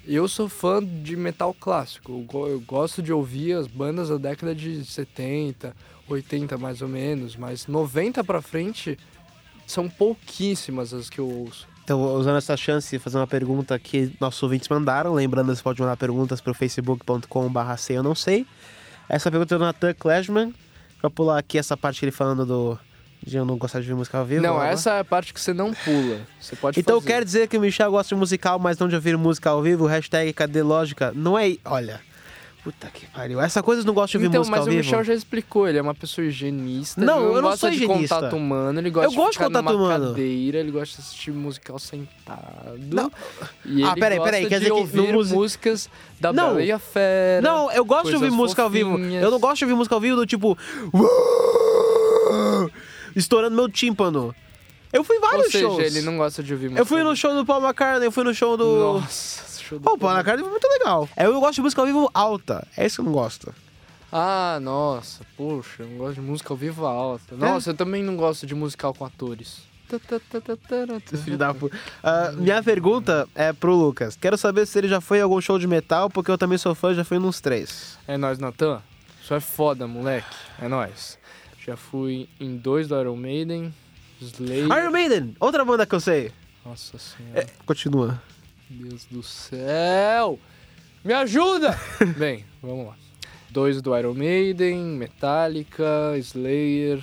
Eu 0.05 0.27
sou 0.27 0.49
fã 0.49 0.83
de 0.83 1.15
metal 1.15 1.53
clássico, 1.57 2.11
eu, 2.11 2.19
go- 2.21 2.47
eu 2.47 2.59
gosto 2.59 3.01
de 3.01 3.13
ouvir 3.13 3.53
as 3.53 3.67
bandas 3.67 4.09
da 4.09 4.17
década 4.17 4.53
de 4.53 4.83
70, 4.83 5.73
80 6.09 6.57
mais 6.57 6.81
ou 6.81 6.87
menos, 6.89 7.35
mas 7.37 7.67
90 7.67 8.21
pra 8.23 8.41
frente 8.41 8.97
são 9.65 9.87
pouquíssimas 9.89 10.93
as 10.93 11.09
que 11.09 11.19
eu 11.19 11.29
ouço. 11.29 11.67
Então, 11.85 12.01
usando 12.15 12.37
essa 12.37 12.55
chance 12.57 12.97
fazer 12.99 13.17
uma 13.17 13.27
pergunta 13.27 13.77
que 13.79 14.11
nossos 14.19 14.41
ouvintes 14.43 14.67
mandaram, 14.69 15.13
lembrando, 15.13 15.53
você 15.55 15.61
pode 15.61 15.81
mandar 15.81 15.95
perguntas 15.97 16.39
para 16.41 16.51
o 16.51 16.55
facebook.com.br 16.55 17.59
eu 17.89 18.03
não 18.03 18.15
sei. 18.15 18.45
Essa 19.09 19.29
pergunta 19.29 19.55
é 19.55 19.57
do 19.57 19.63
Nathan 19.65 19.93
Kleshman. 19.93 20.53
Pra 20.99 21.09
pular 21.09 21.37
aqui 21.37 21.57
essa 21.57 21.75
parte 21.75 21.99
que 21.99 22.05
ele 22.05 22.11
falando 22.13 22.45
do 22.45 22.79
de 23.25 23.37
eu 23.37 23.45
não 23.45 23.57
gostar 23.57 23.79
de 23.79 23.85
ouvir 23.85 23.97
música 23.97 24.17
ao 24.17 24.25
vivo. 24.25 24.41
não, 24.43 24.55
blá. 24.55 24.67
essa 24.67 24.91
é 24.95 24.99
a 24.99 25.03
parte 25.05 25.33
que 25.33 25.39
você 25.41 25.53
não 25.53 25.73
pula. 25.73 26.19
Você 26.39 26.55
pode 26.55 26.79
Então 26.79 26.99
fazer. 26.99 27.13
quer 27.13 27.23
dizer 27.23 27.47
que 27.47 27.57
o 27.57 27.61
Michel 27.61 27.89
gosta 27.91 28.13
de 28.13 28.19
musical, 28.19 28.59
mas 28.59 28.77
não 28.77 28.87
de 28.87 28.95
ouvir 28.95 29.17
música 29.17 29.49
ao 29.49 29.61
vivo? 29.61 29.85
Hashtag 29.85 30.33
cadê 30.33 30.61
lógica? 30.61 31.11
Não 31.15 31.37
é... 31.39 31.55
Olha... 31.65 32.01
Puta 32.63 32.87
que 32.87 33.05
pariu. 33.07 33.41
Essa 33.41 33.61
coisa 33.61 33.81
eu 33.81 33.85
não 33.85 33.93
gosto 33.93 34.11
de 34.11 34.17
ouvir 34.19 34.27
Então, 34.27 34.39
música 34.39 34.55
mas 34.55 34.61
ao 34.61 34.67
o 34.67 34.69
vivo. 34.71 34.83
Michel 34.85 35.03
já 35.03 35.13
explicou, 35.13 35.67
ele 35.67 35.77
é 35.79 35.81
uma 35.81 35.93
pessoa 35.93 36.23
higienista. 36.25 37.01
Não, 37.03 37.17
ele 37.17 37.27
eu 37.27 37.33
não 37.41 37.49
gosta 37.49 37.57
sou 37.57 37.69
de 37.69 37.75
higienista. 37.75 38.15
contato 38.15 38.35
humano, 38.37 38.79
ele 38.79 38.89
gosta 38.89 39.07
Eu 39.07 39.09
de 39.09 39.15
gosto 39.17 39.31
de 39.31 39.37
ficar 39.37 39.45
contato 39.47 39.63
numa 39.65 39.83
humano. 39.85 40.07
cadeira, 40.11 40.59
ele 40.59 40.71
gosta 40.71 40.95
de 40.95 41.01
assistir 41.01 41.31
musical 41.31 41.77
sentado. 41.77 42.79
Não. 42.89 43.11
E 43.65 43.83
Ah, 43.83 43.91
ele 43.91 43.99
peraí, 43.99 44.17
gosta 44.17 44.31
peraí, 44.31 44.47
quer 44.47 44.59
de 44.59 44.63
dizer 44.63 44.65
que 44.73 44.79
ouvir 44.79 45.07
no 45.11 45.13
musi- 45.13 45.33
músicas 45.33 45.89
da 46.21 46.31
Não. 46.31 46.47
Bela 46.51 46.63
e 46.63 46.71
a 46.71 46.79
Fera. 46.79 47.41
Não, 47.41 47.69
eu 47.69 47.83
gosto 47.83 48.07
de 48.07 48.13
ouvir 48.15 48.27
coisas 48.27 48.37
música 48.37 48.63
ao 48.63 48.69
vivo. 48.69 48.91
fofinhas. 48.91 49.23
Eu 49.23 49.29
não 49.31 49.39
gosto 49.41 49.57
de 49.57 49.65
ouvir 49.65 49.75
música 49.75 49.95
ao 49.95 49.99
vivo 49.99 50.15
do 50.15 50.25
tipo. 50.25 50.57
Estourando 53.15 53.55
meu 53.55 53.69
tímpano. 53.69 54.33
Eu 54.91 55.03
fui 55.03 55.15
em 55.15 55.19
Ou 55.19 55.27
vários 55.29 55.51
seja, 55.51 55.65
shows. 55.67 55.79
ele 55.83 56.01
não 56.01 56.17
gosta 56.17 56.43
de 56.43 56.53
ouvir 56.53 56.65
música 56.65 56.81
Eu 56.81 56.85
fui 56.85 57.01
no 57.03 57.15
show 57.15 57.33
do 57.33 57.45
Paul 57.45 57.61
McCartney, 57.63 58.05
eu 58.07 58.11
fui 58.11 58.23
no 58.23 58.33
show 58.33 58.55
do. 58.55 58.99
Nossa, 59.01 59.59
show 59.63 59.79
do 59.79 59.83
Pô, 59.83 59.93
o 59.93 59.97
Paul 59.97 60.13
McCartney 60.13 60.43
foi 60.43 60.51
muito 60.51 60.67
legal. 60.67 61.09
É, 61.15 61.25
Eu 61.25 61.39
gosto 61.39 61.55
de 61.55 61.61
música 61.61 61.81
ao 61.81 61.87
vivo 61.87 62.09
alta. 62.13 62.67
É 62.77 62.85
isso 62.85 62.97
que 62.97 63.01
eu 63.01 63.05
não 63.05 63.11
gosto. 63.11 63.53
Ah, 64.11 64.59
nossa, 64.61 65.25
poxa, 65.35 65.81
eu 65.81 65.87
não 65.87 65.97
gosto 65.97 66.15
de 66.15 66.21
música 66.21 66.53
ao 66.53 66.57
vivo 66.57 66.83
É? 66.85 66.87
alta. 66.87 67.35
Nossa, 67.35 67.71
eu 67.71 67.73
também 67.73 68.03
não 68.03 68.15
gosto 68.15 68.45
de 68.45 68.53
musical 68.53 68.93
com 68.93 69.03
atores. 69.03 69.61
Filho 71.23 71.37
da 71.37 71.53
puta. 71.53 71.77
Ah, 72.03 72.31
minha 72.35 72.61
pergunta 72.63 73.27
é 73.35 73.51
pro 73.53 73.75
Lucas. 73.75 74.15
Quero 74.19 74.37
saber 74.37 74.65
se 74.65 74.77
ele 74.77 74.87
já 74.87 74.99
foi 75.01 75.19
em 75.19 75.21
algum 75.21 75.39
show 75.41 75.57
de 75.59 75.67
metal, 75.67 76.09
porque 76.09 76.29
eu 76.31 76.37
também 76.37 76.57
sou 76.57 76.73
fã, 76.75 76.93
já 76.93 77.03
fui 77.03 77.19
nos 77.19 77.39
três. 77.41 77.97
É 78.07 78.17
nóis, 78.17 78.37
Natan. 78.39 78.81
Isso 79.23 79.33
é 79.33 79.39
foda, 79.39 79.87
moleque. 79.87 80.35
É 80.61 80.67
nóis. 80.67 81.17
Já 81.65 81.77
fui 81.77 82.27
em 82.41 82.57
dois 82.57 82.89
do 82.89 82.99
Iron 82.99 83.15
Maiden, 83.15 83.73
Slayer. 84.21 84.65
Iron 84.65 84.91
Maiden, 84.91 85.35
outra 85.39 85.63
banda 85.63 85.85
que 85.85 85.95
eu 85.95 85.99
sei. 86.01 86.29
Nossa 86.65 86.97
senhora. 86.97 87.39
É, 87.39 87.47
continua. 87.65 88.21
Deus 88.69 89.05
do 89.05 89.23
céu! 89.23 90.37
Me 91.05 91.13
ajuda! 91.13 91.79
Bem, 92.17 92.43
vamos 92.61 92.87
lá. 92.87 92.97
Dois 93.49 93.81
do 93.81 93.97
Iron 93.97 94.13
Maiden, 94.13 94.77
Metallica, 94.77 96.17
Slayer, 96.17 97.01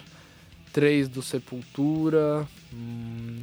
três 0.74 1.08
do 1.08 1.22
Sepultura. 1.22 2.46
Hum, 2.70 3.40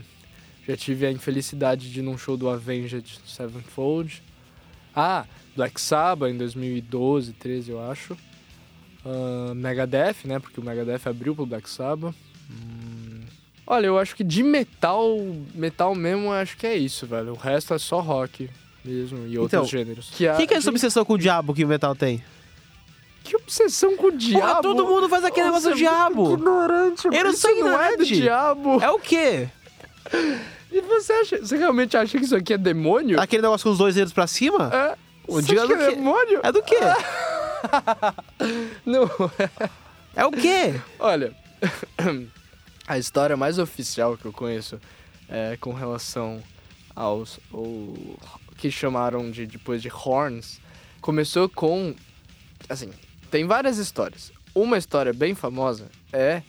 já 0.67 0.77
tive 0.77 1.07
a 1.07 1.12
infelicidade 1.12 1.91
de 1.91 2.00
ir 2.00 2.03
num 2.03 2.17
show 2.17 2.38
do 2.38 2.47
Avenged 2.47 3.21
Sevenfold. 3.25 4.21
Ah, 4.95 5.25
Black 5.55 5.81
Sabbath 5.81 6.29
em 6.31 6.38
2012, 6.38 7.33
13 7.33 7.71
eu 7.71 7.81
acho. 7.89 8.15
Ah, 9.09 9.53
Megadeth, 9.55 10.15
né? 10.25 10.39
Porque 10.39 10.59
o 10.59 10.63
Megadeth 10.63 11.01
abriu 11.07 11.33
pro 11.35 11.45
Black 11.45 11.69
Sabbath. 11.69 12.13
Hum, 12.49 13.21
olha, 13.65 13.87
eu 13.87 13.97
acho 13.97 14.15
que 14.15 14.23
de 14.23 14.43
metal, 14.43 15.17
metal 15.55 15.95
mesmo, 15.95 16.25
eu 16.25 16.31
acho 16.33 16.57
que 16.57 16.67
é 16.67 16.75
isso, 16.75 17.05
velho. 17.07 17.31
O 17.33 17.35
resto 17.37 17.73
é 17.73 17.77
só 17.77 17.99
rock 18.01 18.49
mesmo 18.83 19.25
e 19.27 19.37
outros 19.37 19.53
Então, 19.59 19.65
gêneros. 19.65 20.09
O 20.09 20.37
que, 20.37 20.47
que 20.47 20.53
é 20.53 20.57
essa 20.57 20.69
obsessão 20.69 21.03
com 21.05 21.13
o 21.13 21.17
diabo 21.17 21.53
que 21.53 21.63
o 21.63 21.67
metal 21.67 21.95
tem? 21.95 22.23
Que 23.23 23.35
obsessão 23.35 23.97
com 23.97 24.07
o 24.07 24.11
diabo. 24.11 24.45
Porra, 24.47 24.61
todo 24.61 24.85
mundo 24.87 25.09
faz 25.09 25.23
aquele 25.25 25.49
Nossa, 25.49 25.69
negócio 25.69 25.69
do 25.71 25.75
é 25.75 25.91
diabo. 25.91 26.33
ignorante. 26.33 27.05
Eu 27.07 27.23
não 27.25 27.31
Isso 27.31 27.41
sou 27.41 27.51
não 27.55 27.81
é 27.81 27.97
do 27.97 28.03
ignorante. 28.03 28.15
diabo. 28.15 28.81
É 28.81 28.89
o 28.89 28.99
quê? 28.99 29.49
E 30.71 30.79
você 30.81 31.11
acha, 31.13 31.37
você 31.39 31.57
realmente 31.57 31.97
acha 31.97 32.17
que 32.17 32.23
isso 32.23 32.35
aqui 32.35 32.53
é 32.53 32.57
demônio? 32.57 33.19
Aquele 33.19 33.41
negócio 33.41 33.65
com 33.65 33.71
os 33.71 33.77
dois 33.77 33.95
dedos 33.95 34.13
pra 34.13 34.27
cima? 34.27 34.69
É. 34.73 34.97
O 35.27 35.41
Você 35.41 35.47
dia 35.47 35.63
acha 35.63 35.67
do 35.67 35.77
que 35.77 35.83
é 35.83 35.89
quê? 35.89 35.95
demônio? 35.95 36.39
É 36.41 36.51
do 36.53 36.63
quê? 36.63 36.77
Não. 38.85 39.09
É 40.15 40.25
o 40.25 40.31
quê? 40.31 40.79
Olha, 40.99 41.35
a 42.87 42.97
história 42.97 43.37
mais 43.37 43.59
oficial 43.59 44.17
que 44.17 44.25
eu 44.25 44.33
conheço 44.33 44.79
é 45.29 45.57
com 45.57 45.73
relação 45.73 46.41
aos 46.95 47.39
o 47.51 48.17
que 48.57 48.71
chamaram 48.71 49.29
de 49.29 49.45
depois 49.45 49.81
de 49.81 49.89
horns, 49.89 50.59
começou 50.99 51.47
com 51.47 51.93
assim, 52.67 52.91
tem 53.29 53.45
várias 53.45 53.77
histórias. 53.77 54.31
Uma 54.55 54.77
história 54.77 55.13
bem 55.13 55.35
famosa 55.35 55.89
é 56.11 56.41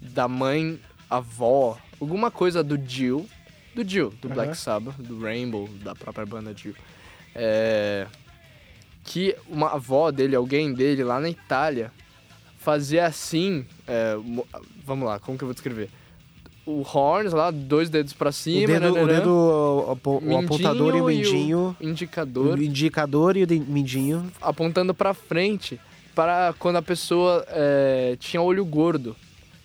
da 0.00 0.26
mãe, 0.26 0.80
avó, 1.08 1.78
alguma 2.00 2.30
coisa 2.30 2.64
do 2.64 2.80
Jill, 2.82 3.28
do 3.74 3.86
Jill, 3.86 4.10
do 4.22 4.28
Black. 4.28 4.56
Sabbath, 4.56 4.96
do 4.96 5.20
Rainbow, 5.20 5.68
da 5.82 5.94
própria 5.94 6.24
banda 6.24 6.54
Jill. 6.56 6.74
É, 7.34 8.06
que 9.10 9.34
uma 9.48 9.72
avó 9.74 10.12
dele, 10.12 10.36
alguém 10.36 10.72
dele 10.72 11.02
lá 11.02 11.18
na 11.18 11.28
Itália, 11.28 11.90
fazia 12.58 13.06
assim. 13.06 13.64
é, 13.86 14.14
mo- 14.16 14.46
vamos 14.86 15.08
lá, 15.08 15.18
como 15.18 15.36
que 15.36 15.42
eu 15.42 15.48
vou 15.48 15.52
descrever? 15.54 15.88
O 16.64 16.82
horns 16.82 17.32
lá, 17.32 17.50
dois 17.50 17.90
dedos 17.90 18.12
pra 18.12 18.28
O 18.28 18.32
cima, 18.32 18.66
dedo, 18.78 18.92
o, 19.02 19.06
dedo, 19.06 19.30
o, 19.30 19.92
o 20.04 20.20
mindinho 20.20 20.38
apontador 20.44 20.94
e 20.96 21.00
o 21.00 21.06
mindinho. 21.06 21.76
indicador 21.80 22.56
O 22.58 22.62
indicador 22.62 23.36
e 23.36 23.42
o 23.44 23.48
mindinho. 23.66 24.30
apontando 24.40 24.94
pra 24.94 25.12
frente 25.12 25.80
para 26.14 26.54
quando 26.58 26.76
a 26.76 26.82
pessoa 26.82 27.44
é, 27.48 28.16
tinha 28.20 28.40
olho 28.40 28.64
gordo. 28.64 29.16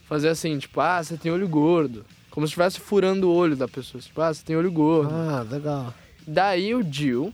Fazer 0.07 0.29
assim, 0.29 0.57
tipo, 0.57 0.79
ah, 0.79 1.03
você 1.03 1.17
tem 1.17 1.31
olho 1.31 1.47
gordo. 1.47 2.03
Como 2.31 2.45
se 2.47 2.51
estivesse 2.51 2.79
furando 2.79 3.29
o 3.29 3.33
olho 3.33 3.55
da 3.55 3.67
pessoa. 3.67 4.01
Tipo, 4.01 4.21
ah, 4.21 4.33
você 4.33 4.43
tem 4.43 4.55
olho 4.55 4.71
gordo. 4.71 5.13
Ah, 5.13 5.45
legal. 5.49 5.93
Daí 6.27 6.73
o 6.73 6.83
Jill 6.83 7.31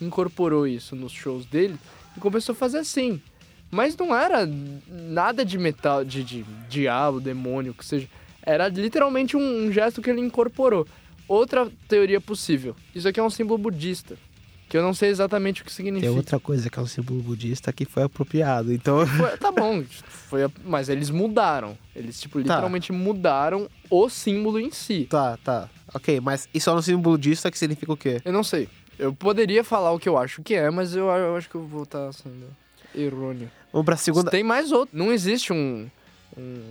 incorporou 0.00 0.66
isso 0.66 0.94
nos 0.96 1.12
shows 1.12 1.44
dele 1.46 1.76
e 2.16 2.20
começou 2.20 2.52
a 2.52 2.56
fazer 2.56 2.78
assim. 2.78 3.20
Mas 3.70 3.96
não 3.96 4.14
era 4.14 4.48
nada 4.88 5.44
de 5.44 5.58
metal, 5.58 6.04
de, 6.04 6.22
de 6.22 6.44
diabo, 6.68 7.20
demônio, 7.20 7.74
que 7.74 7.84
seja. 7.84 8.08
Era 8.42 8.68
literalmente 8.68 9.36
um, 9.36 9.66
um 9.66 9.72
gesto 9.72 10.00
que 10.02 10.10
ele 10.10 10.20
incorporou. 10.20 10.86
Outra 11.26 11.68
teoria 11.88 12.20
possível. 12.20 12.76
Isso 12.94 13.08
aqui 13.08 13.18
é 13.18 13.22
um 13.22 13.30
símbolo 13.30 13.58
budista. 13.58 14.16
Que 14.68 14.76
eu 14.78 14.82
não 14.82 14.94
sei 14.94 15.08
exatamente 15.10 15.62
o 15.62 15.64
que 15.64 15.72
significa. 15.72 16.08
Tem 16.08 16.16
outra 16.16 16.38
coisa 16.38 16.68
que 16.68 16.78
é 16.78 16.82
um 16.82 16.86
símbolo 16.86 17.22
budista 17.22 17.72
que 17.72 17.84
foi 17.84 18.02
apropriado. 18.02 18.72
Então, 18.72 19.06
Foi- 19.08 19.36
tá 19.38 19.50
bom, 19.50 19.82
foi, 20.08 20.40
mas 20.64 20.88
eles 20.88 21.10
mudaram. 21.10 21.76
Eles, 21.96 22.20
tipo, 22.20 22.38
literalmente 22.38 22.92
mudaram 22.92 23.68
o 23.90 24.08
símbolo 24.08 24.58
em 24.60 24.70
si. 24.70 25.06
tá, 25.08 25.36
tá. 25.42 25.68
Ok, 25.92 26.18
mas 26.20 26.48
isso 26.52 26.68
é 26.70 26.72
um 26.72 26.82
símbolo 26.82 27.16
budista 27.16 27.50
que 27.50 27.58
significa 27.58 27.92
o 27.92 27.96
quê? 27.96 28.20
Eu 28.24 28.32
não 28.32 28.42
sei. 28.42 28.68
Eu 28.98 29.12
poderia 29.12 29.64
falar 29.64 29.90
o 29.92 29.98
que 29.98 30.08
eu 30.08 30.16
acho 30.16 30.42
que 30.42 30.54
é, 30.54 30.70
mas 30.70 30.94
eu, 30.94 31.06
eu 31.08 31.36
acho 31.36 31.48
que 31.48 31.54
eu 31.54 31.62
vou 31.66 31.82
estar 31.84 32.12
sendo 32.12 32.46
errôneo. 32.94 33.50
Vamos 33.72 33.84
pra 33.84 33.96
segunda. 33.96 34.30
Tem 34.30 34.42
mais 34.44 34.70
outro. 34.72 34.96
Não 34.96 35.12
existe 35.12 35.52
um, 35.52 35.88
um, 36.38 36.62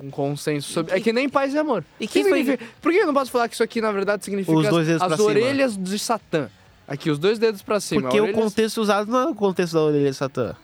um 0.00 0.10
consenso 0.10 0.72
sobre. 0.72 0.92
É 0.94 1.00
que 1.00 1.12
nem 1.12 1.28
paz 1.28 1.54
e 1.54 1.58
amor. 1.58 1.84
E 2.00 2.06
que 2.06 2.14
quem 2.14 2.24
foi- 2.28 2.38
significa- 2.38 2.64
Por 2.82 2.90
que 2.92 2.98
eu 2.98 3.06
não 3.06 3.14
posso 3.14 3.30
falar 3.30 3.48
que 3.48 3.54
isso 3.54 3.62
aqui, 3.62 3.80
na 3.80 3.92
verdade, 3.92 4.24
significa 4.24 4.56
Os 4.56 4.68
dois 4.68 4.86
dedos 4.86 5.02
as 5.02 5.12
cima. 5.16 5.22
orelhas 5.28 5.76
de 5.76 5.98
Satã? 5.98 6.48
Aqui, 6.86 7.10
os 7.10 7.18
dois 7.18 7.38
dedos 7.38 7.62
pra 7.62 7.80
cima. 7.80 8.02
Porque 8.02 8.20
o 8.20 8.32
contexto 8.32 8.78
usado 8.78 9.10
não 9.10 9.20
é 9.20 9.26
o 9.28 9.34
contexto 9.34 9.74
da 9.74 9.80
orelha 9.82 10.10
de 10.10 10.16
Satã. 10.16 10.54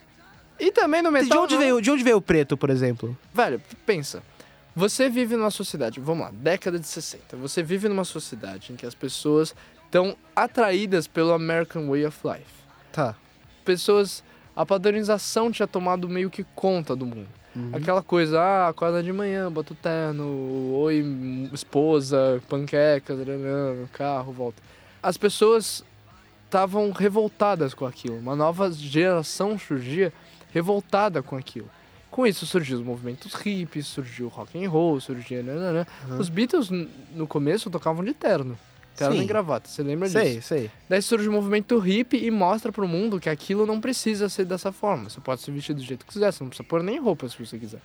E 0.58 0.70
também 0.70 1.00
no 1.00 1.10
metal. 1.10 1.28
De 1.30 1.38
onde, 1.38 1.54
não- 1.54 1.60
veio, 1.62 1.80
de 1.80 1.90
onde 1.90 2.02
veio 2.04 2.16
o 2.18 2.20
preto, 2.22 2.56
por 2.56 2.68
exemplo? 2.68 3.16
Velho, 3.32 3.62
pensa. 3.86 4.22
Você 4.76 5.08
vive 5.08 5.34
numa 5.36 5.50
sociedade, 5.50 5.98
vamos 5.98 6.24
lá, 6.26 6.30
década 6.32 6.78
de 6.78 6.86
60. 6.86 7.36
Você 7.38 7.62
vive 7.62 7.88
numa 7.88 8.04
sociedade 8.04 8.72
em 8.72 8.76
que 8.76 8.84
as 8.86 8.94
pessoas 8.94 9.54
estão 9.90 10.16
atraídas 10.36 11.08
pelo 11.08 11.32
American 11.32 11.88
Way 11.88 12.06
of 12.06 12.18
Life. 12.24 12.52
Tá. 12.92 13.16
Pessoas. 13.64 14.22
A 14.54 14.64
padronização 14.64 15.50
tinha 15.50 15.66
tomado 15.66 16.08
meio 16.08 16.30
que 16.30 16.44
conta 16.54 16.94
do 16.94 17.06
mundo. 17.06 17.28
Uhum. 17.54 17.70
Aquela 17.72 18.02
coisa, 18.02 18.40
ah, 18.40 18.68
acorda 18.68 19.02
de 19.02 19.12
manhã, 19.12 19.50
bota 19.50 19.72
o 19.72 19.76
terno, 19.76 20.72
oi, 20.74 21.04
esposa, 21.52 22.42
panquecas, 22.48 23.18
carro, 23.92 24.32
volta. 24.32 24.62
As 25.02 25.16
pessoas 25.16 25.84
estavam 26.44 26.90
revoltadas 26.90 27.74
com 27.74 27.86
aquilo. 27.86 28.18
Uma 28.18 28.36
nova 28.36 28.70
geração 28.70 29.58
surgia 29.58 30.12
revoltada 30.52 31.22
com 31.22 31.36
aquilo. 31.36 31.68
Com 32.10 32.26
isso 32.26 32.44
surgiu 32.44 32.78
os 32.78 32.84
movimentos 32.84 33.34
hippies, 33.34 33.86
surgiu 33.86 34.26
o 34.26 34.28
rock 34.28 34.62
and 34.62 34.68
roll, 34.68 34.98
nananã. 35.44 35.86
Uhum. 36.08 36.18
Os 36.18 36.28
Beatles, 36.28 36.68
no 37.14 37.26
começo, 37.26 37.70
tocavam 37.70 38.04
de 38.04 38.12
terno. 38.12 38.58
Terno 38.96 39.16
Sim. 39.16 39.22
e 39.22 39.24
gravata, 39.24 39.68
você 39.68 39.82
lembra 39.82 40.08
disso? 40.08 40.20
Sei, 40.20 40.40
sei. 40.40 40.70
Daí 40.88 41.00
surge 41.00 41.28
o 41.28 41.32
movimento 41.32 41.78
hippie 41.78 42.24
e 42.24 42.30
mostra 42.30 42.70
pro 42.70 42.86
mundo 42.86 43.18
que 43.18 43.30
aquilo 43.30 43.64
não 43.64 43.80
precisa 43.80 44.28
ser 44.28 44.44
dessa 44.44 44.72
forma. 44.72 45.08
Você 45.08 45.20
pode 45.20 45.40
se 45.40 45.50
vestir 45.50 45.74
do 45.74 45.82
jeito 45.82 46.04
que 46.04 46.12
quiser, 46.12 46.32
você 46.32 46.44
não 46.44 46.48
precisa 46.48 46.68
pôr 46.68 46.82
nem 46.82 46.98
roupa 46.98 47.28
se 47.28 47.38
você 47.38 47.58
quiser. 47.58 47.80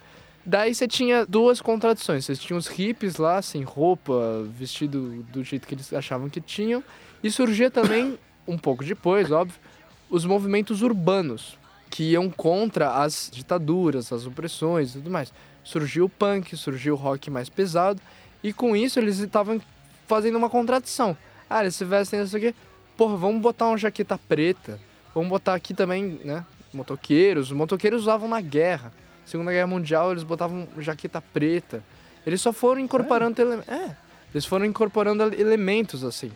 Daí 0.46 0.76
você 0.76 0.88
tinha 0.88 1.26
duas 1.26 1.60
contradições. 1.60 2.26
Você 2.26 2.36
tinha 2.36 2.56
os 2.56 2.68
hippies 2.68 3.18
lá, 3.18 3.42
sem 3.42 3.64
roupa, 3.64 4.44
vestido 4.58 5.26
do 5.32 5.44
jeito 5.44 5.68
que 5.68 5.74
eles 5.74 5.92
achavam 5.92 6.30
que 6.30 6.40
tinham. 6.40 6.84
E 7.24 7.32
surgia 7.32 7.72
também, 7.72 8.20
um 8.48 8.58
pouco 8.58 8.84
depois, 8.84 9.32
óbvio, 9.32 9.60
os 10.08 10.24
movimentos 10.24 10.84
urbanos, 10.84 11.58
que 11.90 12.12
iam 12.12 12.30
contra 12.30 13.02
as 13.02 13.30
ditaduras, 13.34 14.14
as 14.14 14.28
opressões 14.28 14.92
e 14.92 14.94
tudo 14.94 15.10
mais. 15.10 15.34
Surgiu 15.64 16.06
o 16.06 16.10
punk, 16.10 16.56
surgiu 16.56 16.94
o 16.94 16.98
rock 16.98 17.32
mais 17.32 17.50
pesado. 17.50 18.00
E 18.44 18.54
com 18.54 18.76
isso 18.76 19.00
eles 19.00 19.18
estavam 19.18 19.60
fazendo 20.08 20.38
uma 20.38 20.50
contradição. 20.50 21.18
Ah, 21.50 21.62
eles 21.62 21.76
se 21.76 21.86
vestem 21.86 22.22
isso 22.22 22.36
aqui. 22.36 22.56
Porra, 22.98 23.18
vamos 23.18 23.42
botar 23.42 23.68
uma 23.68 23.78
jaqueta 23.78 24.18
preta. 24.18 24.80
Vamos 25.14 25.30
botar 25.30 25.54
aqui 25.54 25.74
também, 25.74 26.20
né? 26.24 26.46
Motoqueiros. 26.74 27.52
Os 27.52 27.58
motoqueiros 27.58 28.02
usavam 28.04 28.28
na 28.28 28.42
guerra. 28.42 28.92
Segunda 29.26 29.52
Guerra 29.52 29.68
Mundial, 29.68 30.12
eles 30.12 30.24
botavam 30.24 30.68
jaqueta 30.80 31.22
preta. 31.22 31.84
Eles 32.26 32.42
só 32.42 32.52
foram 32.54 32.80
incorporando 32.82 33.42
elementos. 33.42 33.70
É. 33.74 33.96
Eles 34.34 34.46
foram 34.46 34.66
incorporando 34.66 35.24
ele- 35.24 35.42
elementos 35.42 36.04
assim. 36.04 36.32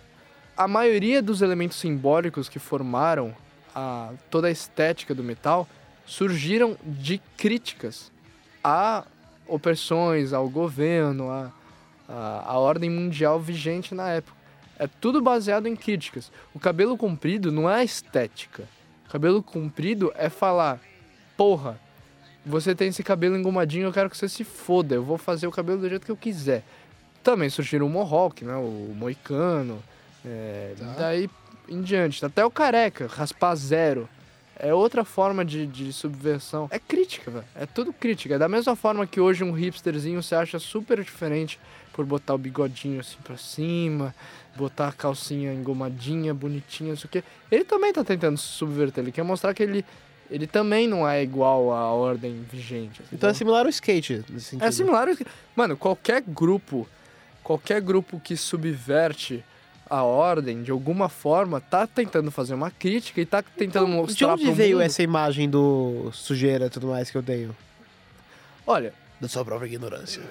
A 0.56 0.68
maioria 0.68 1.22
dos 1.22 1.42
elementos 1.42 1.78
simbólicos 1.78 2.50
que 2.50 2.60
formaram 2.60 3.34
a, 3.76 4.12
toda 4.30 4.48
a 4.48 4.52
estética 4.52 5.14
do 5.14 5.24
metal 5.24 5.68
surgiram 6.06 6.76
de 6.84 7.22
críticas 7.38 8.12
a 8.64 9.04
opressões, 9.48 10.34
ao 10.34 10.50
governo, 10.50 11.30
a, 11.30 11.52
a, 12.10 12.44
a 12.54 12.58
ordem 12.58 12.90
mundial 12.90 13.40
vigente 13.40 13.94
na 13.94 14.10
época. 14.10 14.38
É 14.78 14.88
tudo 14.88 15.22
baseado 15.22 15.68
em 15.68 15.76
críticas. 15.76 16.32
O 16.54 16.60
cabelo 16.60 16.98
comprido 16.98 17.52
não 17.52 17.70
é 17.70 17.84
estética. 17.84 18.64
O 19.08 19.12
cabelo 19.12 19.44
comprido 19.44 20.12
é 20.16 20.30
falar, 20.30 20.80
porra, 21.38 21.80
você 22.46 22.74
tem 22.74 22.88
esse 22.88 23.04
cabelo 23.04 23.36
engomadinho, 23.38 23.88
eu 23.88 23.94
quero 23.94 24.10
que 24.10 24.18
você 24.18 24.30
se 24.30 24.44
foda, 24.44 24.96
eu 24.96 25.04
vou 25.04 25.18
fazer 25.18 25.48
o 25.48 25.52
cabelo 25.52 25.80
do 25.82 25.90
jeito 25.90 26.06
que 26.06 26.12
eu 26.12 26.18
quiser. 26.18 26.64
Também 27.24 27.50
surgiram 27.50 27.86
o 27.86 27.90
mohawk, 27.90 28.44
né, 28.46 28.56
o 28.56 28.94
moicano, 28.96 29.84
é, 30.26 30.74
Tá. 30.78 30.86
daí 30.98 31.30
em 31.68 31.82
diante. 31.82 32.26
Até 32.26 32.44
o 32.46 32.50
careca, 32.50 33.08
raspar 33.08 33.56
zero. 33.56 34.08
É 34.62 34.74
outra 34.74 35.06
forma 35.06 35.46
de, 35.46 35.66
de 35.66 35.94
subversão. 35.94 36.68
É 36.70 36.78
crítica, 36.78 37.32
velho. 37.32 37.46
É 37.56 37.66
tudo 37.66 37.94
crítica. 37.94 38.36
É 38.36 38.38
da 38.38 38.50
mesma 38.50 38.76
forma 38.76 39.08
que 39.08 39.20
hoje 39.20 39.44
um 39.44 39.52
hipsterzinho 39.54 40.22
se 40.22 40.36
acha 40.36 40.60
super 40.60 41.02
diferente 41.02 41.58
por 41.94 42.06
botar 42.06 42.34
o 42.34 42.38
bigodinho 42.38 43.00
assim 43.00 43.18
pra 43.24 43.38
cima, 43.38 44.14
botar 44.56 44.90
a 44.90 44.92
calcinha 44.92 45.54
engomadinha, 45.54 46.34
bonitinha, 46.34 46.94
isso 46.94 47.08
aqui. 47.08 47.24
Ele 47.50 47.64
também 47.64 47.94
tá 47.94 48.04
tentando 48.04 48.38
se 48.38 48.48
subverter. 48.48 49.02
Ele 49.04 49.12
quer 49.14 49.24
mostrar 49.24 49.54
que 49.54 49.64
ele, 49.64 49.86
ele 50.30 50.46
também 50.46 50.88
não 50.88 51.08
é 51.08 51.24
igual 51.24 51.72
à 51.72 51.92
ordem 51.94 52.46
vigente. 52.52 53.02
Então 53.14 53.30
é 53.30 53.34
similar 53.34 53.64
ao 53.64 53.70
skate, 53.70 54.26
nesse 54.30 54.48
sentido. 54.48 54.68
É 54.68 54.72
similar. 54.72 55.08
ao- 55.08 55.16
Mano, 55.56 55.78
qualquer 55.78 56.22
grupo, 56.22 56.86
qualquer 57.44 57.80
grupo 57.82 58.20
que 58.20 58.36
subverte 58.36 59.44
a 59.90 60.04
ordem 60.04 60.62
de 60.64 60.72
alguma 60.72 61.10
forma 61.10 61.60
tá 61.60 61.88
tentando 61.88 62.30
fazer 62.32 62.54
uma 62.54 62.70
crítica 62.70 63.20
e 63.22 63.26
tá 63.26 63.42
tentando 63.42 63.88
Então, 63.88 64.02
mostrar 64.02 64.16
De 64.28 64.34
onde 64.34 64.44
pro 64.46 64.54
veio 64.54 64.78
mundo. 64.78 64.86
essa 64.86 65.02
imagem 65.02 65.50
do 65.50 66.10
sujeira 66.14 66.68
e 66.68 66.70
tudo 66.70 66.88
mais 66.88 67.10
que 67.10 67.18
eu 67.18 67.24
tenho? 67.24 67.56
Olha, 68.68 68.94
Da 69.20 69.28
sua 69.28 69.44
própria 69.44 69.68
ignorância. 69.68 70.22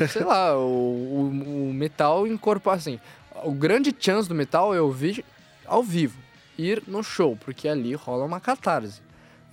É, 0.00 0.06
sei 0.06 0.24
lá, 0.24 0.56
o, 0.56 0.60
o, 0.62 1.68
o 1.70 1.72
metal 1.74 2.26
incorpora 2.26 2.76
assim. 2.76 3.00
O 3.44 3.52
grande 3.52 3.94
chance 3.98 4.28
do 4.28 4.34
metal 4.34 4.74
é 4.74 4.80
ouvir 4.80 5.24
ao 5.66 5.82
vivo, 5.82 6.18
ir 6.58 6.82
no 6.86 7.02
show, 7.02 7.36
porque 7.44 7.68
ali 7.68 7.94
rola 7.94 8.24
uma 8.24 8.40
catarse. 8.40 9.00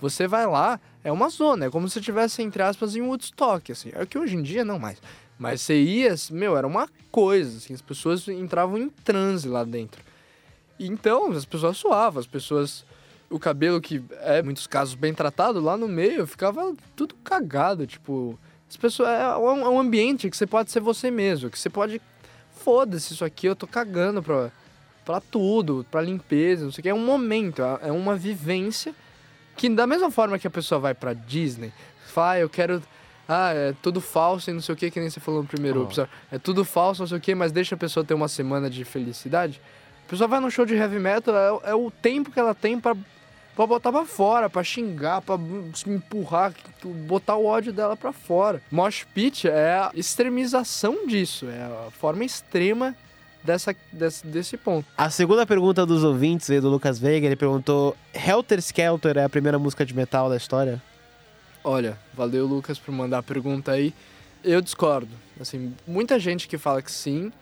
Você 0.00 0.26
vai 0.28 0.46
lá, 0.46 0.78
é 1.02 1.10
uma 1.10 1.28
zona, 1.30 1.66
é 1.66 1.70
como 1.70 1.88
se 1.88 1.98
estivesse, 1.98 2.42
entre 2.42 2.62
aspas, 2.62 2.94
em 2.94 3.00
Woodstock, 3.00 3.72
assim. 3.72 3.90
É 3.94 4.04
que 4.04 4.18
hoje 4.18 4.36
em 4.36 4.42
dia 4.42 4.64
não 4.64 4.78
mais. 4.78 4.98
Mas 5.38 5.60
você 5.60 5.80
ia, 5.80 6.14
meu, 6.30 6.56
era 6.56 6.66
uma 6.66 6.88
coisa, 7.10 7.58
assim, 7.58 7.74
as 7.74 7.82
pessoas 7.82 8.26
entravam 8.28 8.78
em 8.78 8.88
transe 8.88 9.48
lá 9.48 9.64
dentro. 9.64 10.02
Então, 10.78 11.30
as 11.32 11.44
pessoas 11.44 11.76
suavam, 11.76 12.20
as 12.20 12.26
pessoas. 12.26 12.84
O 13.28 13.40
cabelo, 13.40 13.80
que 13.80 14.02
é, 14.20 14.38
em 14.38 14.42
muitos 14.42 14.66
casos, 14.66 14.94
bem 14.94 15.12
tratado, 15.12 15.60
lá 15.60 15.76
no 15.76 15.88
meio 15.88 16.26
ficava 16.26 16.74
tudo 16.94 17.14
cagado, 17.24 17.86
tipo. 17.86 18.38
As 18.68 18.76
pessoas. 18.76 19.08
É 19.08 19.36
um, 19.36 19.60
é 19.60 19.68
um 19.68 19.80
ambiente 19.80 20.30
que 20.30 20.36
você 20.36 20.46
pode 20.46 20.70
ser 20.70 20.80
você 20.80 21.10
mesmo, 21.10 21.50
que 21.50 21.58
você 21.58 21.68
pode. 21.70 22.00
Foda-se 22.52 23.12
isso 23.12 23.24
aqui, 23.24 23.46
eu 23.46 23.54
tô 23.54 23.66
cagando 23.66 24.22
pra, 24.22 24.50
pra 25.04 25.20
tudo, 25.20 25.86
pra 25.90 26.00
limpeza, 26.00 26.64
não 26.64 26.72
sei 26.72 26.80
o 26.80 26.82
que. 26.82 26.88
É 26.88 26.94
um 26.94 27.04
momento, 27.04 27.62
é 27.62 27.88
é 27.88 27.92
uma 27.92 28.16
vivência 28.16 28.94
que, 29.56 29.68
da 29.68 29.86
mesma 29.86 30.10
forma 30.10 30.38
que 30.38 30.46
a 30.46 30.50
pessoa 30.50 30.78
vai 30.78 30.94
pra 30.94 31.12
Disney, 31.14 31.72
fala, 32.06 32.32
ah, 32.32 32.38
eu 32.40 32.48
quero. 32.48 32.82
Ah, 33.28 33.52
é 33.52 33.74
tudo 33.82 34.00
falso 34.00 34.50
e 34.50 34.52
não 34.52 34.60
sei 34.60 34.72
o 34.74 34.76
que, 34.78 34.90
que 34.90 35.00
nem 35.00 35.10
você 35.10 35.18
falou 35.20 35.42
no 35.42 35.48
primeiro 35.48 35.80
Oh. 35.80 35.84
episódio. 35.84 36.10
É 36.30 36.38
tudo 36.38 36.64
falso, 36.64 37.02
não 37.02 37.08
sei 37.08 37.18
o 37.18 37.20
que, 37.20 37.34
mas 37.34 37.50
deixa 37.52 37.74
a 37.74 37.78
pessoa 37.78 38.04
ter 38.04 38.14
uma 38.14 38.28
semana 38.28 38.70
de 38.70 38.84
felicidade. 38.84 39.60
A 40.06 40.10
pessoa 40.10 40.28
vai 40.28 40.38
num 40.38 40.50
show 40.50 40.64
de 40.64 40.74
heavy 40.74 40.98
metal, 41.00 41.34
é, 41.64 41.70
é 41.70 41.74
o 41.74 41.90
tempo 41.90 42.30
que 42.30 42.38
ela 42.38 42.54
tem 42.54 42.78
pra, 42.78 42.94
pra 43.56 43.66
botar 43.66 43.90
pra 43.90 44.04
fora, 44.04 44.48
pra 44.48 44.62
xingar, 44.62 45.20
pra 45.22 45.36
se 45.74 45.90
empurrar, 45.90 46.52
botar 47.08 47.34
o 47.34 47.44
ódio 47.46 47.72
dela 47.72 47.96
pra 47.96 48.12
fora. 48.12 48.62
Mosh 48.70 49.04
Pit 49.12 49.48
é 49.48 49.72
a 49.72 49.90
extremização 49.92 51.06
disso, 51.08 51.46
é 51.48 51.62
a 51.88 51.90
forma 51.90 52.24
extrema 52.24 52.94
dessa, 53.42 53.74
desse, 53.92 54.24
desse 54.26 54.56
ponto. 54.56 54.86
A 54.96 55.10
segunda 55.10 55.44
pergunta 55.44 55.84
dos 55.84 56.04
ouvintes 56.04 56.48
do 56.60 56.68
Lucas 56.68 56.98
Veiga. 57.00 57.26
Ele 57.26 57.36
perguntou: 57.36 57.96
Helter 58.14 58.58
Skelter 58.60 59.16
é 59.18 59.24
a 59.24 59.28
primeira 59.28 59.58
música 59.58 59.84
de 59.84 59.94
metal 59.94 60.28
da 60.28 60.36
história? 60.36 60.80
Olha, 61.68 61.98
valeu 62.14 62.46
Lucas 62.46 62.78
por 62.78 62.94
mandar 62.94 63.18
a 63.18 63.22
pergunta 63.24 63.72
aí. 63.72 63.92
Eu 64.44 64.60
discordo. 64.60 65.10
Assim, 65.40 65.74
muita 65.84 66.16
gente 66.16 66.46
que 66.46 66.56
fala 66.56 66.80
que 66.80 66.92
sim, 66.92 67.32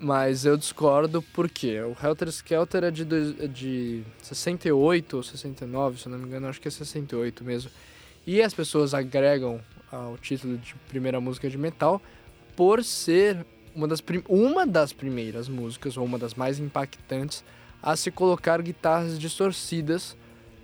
mas 0.00 0.46
eu 0.46 0.56
discordo 0.56 1.20
porque 1.34 1.78
o 1.82 1.94
Helter 2.02 2.28
Skelter 2.28 2.84
é 2.84 2.90
de, 2.90 3.02
é 3.38 3.46
de 3.46 4.04
68 4.22 5.18
ou 5.18 5.22
69, 5.22 6.00
se 6.00 6.06
eu 6.06 6.12
não 6.12 6.18
me 6.18 6.24
engano, 6.24 6.48
acho 6.48 6.58
que 6.62 6.66
é 6.66 6.70
68 6.70 7.44
mesmo. 7.44 7.70
E 8.26 8.40
as 8.40 8.54
pessoas 8.54 8.94
agregam 8.94 9.60
ao 9.90 10.16
título 10.16 10.56
de 10.56 10.74
primeira 10.88 11.20
música 11.20 11.50
de 11.50 11.58
metal 11.58 12.00
por 12.56 12.82
ser 12.82 13.44
uma 13.74 13.86
das, 13.86 14.02
uma 14.30 14.66
das 14.66 14.94
primeiras 14.94 15.46
músicas, 15.46 15.98
ou 15.98 16.06
uma 16.06 16.18
das 16.18 16.32
mais 16.32 16.58
impactantes, 16.58 17.44
a 17.82 17.96
se 17.96 18.10
colocar 18.10 18.62
guitarras 18.62 19.18
distorcidas 19.18 20.16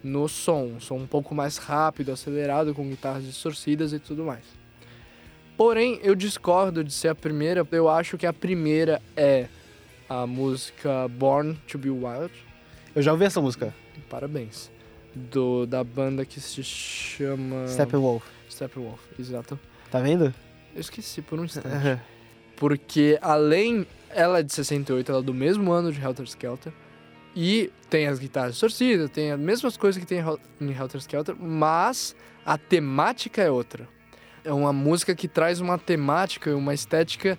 no 0.03 0.29
som. 0.29 0.65
Um 0.77 0.81
som 0.81 0.97
um 0.97 1.07
pouco 1.07 1.35
mais 1.35 1.57
rápido, 1.57 2.13
acelerado, 2.13 2.75
com 2.75 2.89
guitarras 2.89 3.25
distorcidas 3.25 3.93
e 3.93 3.99
tudo 3.99 4.25
mais. 4.25 4.45
Porém, 5.57 5.99
eu 6.03 6.15
discordo 6.15 6.85
de 6.85 6.93
ser 6.93 7.09
a 7.09 7.15
primeira. 7.15 7.67
Eu 7.73 7.89
acho 7.89 8.17
que 8.17 8.27
a 8.27 8.33
primeira 8.33 9.03
é 9.17 9.49
a 10.09 10.27
música 10.27 11.09
Born 11.09 11.55
to 11.67 11.79
Be 11.79 11.91
Wild. 11.91 12.33
Eu 12.95 13.03
já 13.03 13.13
ouvi 13.13 13.25
essa 13.25 13.41
música. 13.41 13.75
Parabéns. 14.09 14.71
Do, 15.15 15.67
da 15.67 15.83
banda 15.83 16.25
que 16.25 16.41
se 16.41 16.63
chama 16.63 17.67
Steppenwolf. 17.67 18.25
Steppenwolf, 18.49 19.01
exato. 19.19 19.59
Tá 19.91 20.01
vendo? 20.01 20.33
Eu 20.75 20.81
esqueci 20.81 21.21
por 21.21 21.41
um 21.41 21.45
instante. 21.45 22.01
Porque 22.57 23.19
além 23.21 23.87
ela 24.11 24.39
é 24.39 24.43
de 24.43 24.53
68, 24.53 25.11
ela 25.11 25.21
é 25.21 25.25
do 25.25 25.35
mesmo 25.35 25.73
ano 25.73 25.93
de 25.93 26.01
Helter 26.01 26.25
Skelter. 26.25 26.73
E 27.35 27.71
tem 27.89 28.07
as 28.07 28.19
guitarras 28.19 28.53
distorcidas, 28.53 29.11
tem 29.11 29.31
as 29.33 29.39
mesmas 29.39 29.77
coisas 29.77 30.01
que 30.01 30.07
tem 30.07 30.19
em 30.19 30.23
Hel- 30.23 30.41
em 30.61 30.73
Helter 30.73 31.01
Skelter, 31.01 31.37
mas 31.37 32.15
a 32.45 32.59
temática 32.59 33.43
é 33.43 33.51
outra. 33.51 33.89
É 34.45 34.53
uma 34.53 34.73
música 34.73 35.15
que 35.15 35.29
traz 35.29 35.61
uma 35.61 35.79
temática 35.79 36.51
e 36.51 36.55
uma 36.55 36.75
estética 36.75 37.39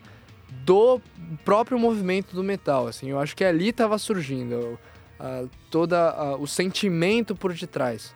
do 0.64 1.02
próprio 1.44 1.78
movimento 1.78 2.36
do 2.36 2.44
metal, 2.44 2.88
assim. 2.88 3.10
Eu 3.10 3.20
acho 3.20 3.36
que 3.36 3.44
ali 3.44 3.70
estava 3.70 3.98
surgindo 3.98 4.80
a, 5.20 5.46
toda 5.70 6.10
a- 6.12 6.36
o 6.38 6.48
sentimento 6.48 7.36
por 7.36 7.54
detrás. 7.54 8.16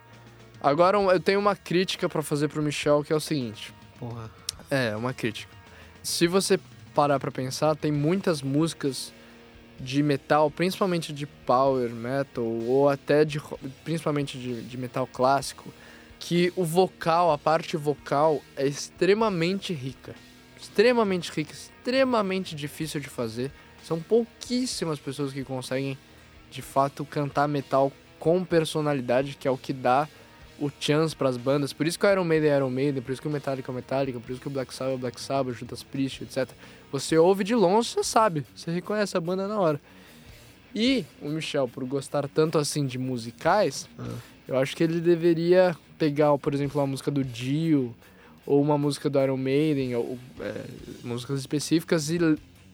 Agora 0.62 0.98
eu 0.98 1.20
tenho 1.20 1.40
uma 1.40 1.56
crítica 1.56 2.08
para 2.08 2.22
fazer 2.22 2.48
pro 2.48 2.62
Michel, 2.64 3.04
que 3.04 3.12
é 3.12 3.16
o 3.16 3.20
seguinte. 3.20 3.74
Porra. 4.00 4.32
É, 4.72 4.96
uma 4.96 5.14
crítica. 5.14 5.52
Se 6.02 6.26
você 6.28 6.58
parar 6.96 7.20
pra 7.20 7.32
pensar, 7.32 7.76
tem 7.76 7.92
muitas 7.92 8.42
músicas 8.42 9.14
de 9.80 10.02
metal, 10.02 10.50
principalmente 10.50 11.12
de 11.12 11.26
power 11.26 11.90
metal, 11.90 12.44
ou 12.44 12.90
até 12.90 13.26
de 13.26 13.42
principalmente 13.84 14.38
de, 14.38 14.62
de 14.62 14.78
metal 14.78 15.08
clássico, 15.08 15.74
que 16.20 16.54
o 16.56 16.64
vocal, 16.64 17.32
a 17.32 17.38
parte 17.38 17.76
vocal, 17.76 18.42
é 18.56 18.66
extremamente 18.66 19.74
rica. 19.74 20.16
Extremamente 20.60 21.30
rica, 21.32 21.52
extremamente 21.52 22.56
difícil 22.56 23.02
de 23.02 23.10
fazer. 23.10 23.52
São 23.84 24.00
pouquíssimas 24.00 25.00
pessoas 25.00 25.34
que 25.34 25.44
conseguem, 25.44 25.98
de 26.50 26.62
fato, 26.62 27.04
cantar 27.04 27.48
metal 27.48 27.92
com 28.18 28.46
personalidade, 28.46 29.36
que 29.38 29.48
é 29.48 29.52
o 29.52 29.58
que 29.58 29.74
dá 29.74 30.08
o 30.60 30.72
chance 30.80 31.16
pras 31.16 31.38
bandas. 31.38 31.74
Por 31.74 31.88
isso 31.88 31.98
que 31.98 32.06
o 32.06 32.12
Iron 32.12 32.24
Maiden 32.24 32.50
é 32.52 32.56
Iron 32.58 32.70
Maiden, 32.70 33.02
por 33.02 33.12
isso 33.12 33.22
que 33.22 33.28
o 33.28 33.32
Metallica 33.32 33.70
é 33.70 33.72
o 33.72 33.76
Metallica, 33.76 34.20
por 34.20 34.32
isso 34.32 34.42
que 34.42 34.48
o 34.48 34.52
Black 34.52 34.74
Sabbath 34.74 34.94
é 34.94 34.96
o 34.96 35.00
Black 35.00 35.22
Sabbath, 35.22 35.56
Judas 35.56 35.84
Priest, 35.84 36.24
etc. 36.24 36.50
Você 36.92 37.18
ouve 37.18 37.44
de 37.44 37.56
longe, 37.56 37.90
você 37.90 38.04
sabe, 38.04 38.46
você 38.56 38.72
reconhece 38.72 39.18
a 39.18 39.22
banda 39.22 39.48
na 39.48 39.60
hora. 39.60 39.82
E 40.76 41.06
o 41.22 41.30
Michel, 41.30 41.68
por 41.68 41.84
gostar 41.86 42.28
tanto 42.28 42.58
assim 42.58 42.86
de 42.86 42.98
musicais, 42.98 43.88
eu 44.48 44.58
acho 44.58 44.76
que 44.76 44.84
ele 44.84 45.00
deveria 45.00 45.76
pegar, 45.98 46.36
por 46.38 46.54
exemplo, 46.54 46.82
uma 46.82 46.88
música 46.88 47.12
do 47.12 47.24
Dio 47.24 47.94
ou 48.46 48.62
uma 48.62 48.78
música 48.78 49.10
do 49.10 49.22
Iron 49.22 49.38
Maiden, 49.38 49.96
ou 49.96 50.18
é, 50.40 50.66
músicas 51.04 51.40
específicas 51.40 52.10
e 52.10 52.18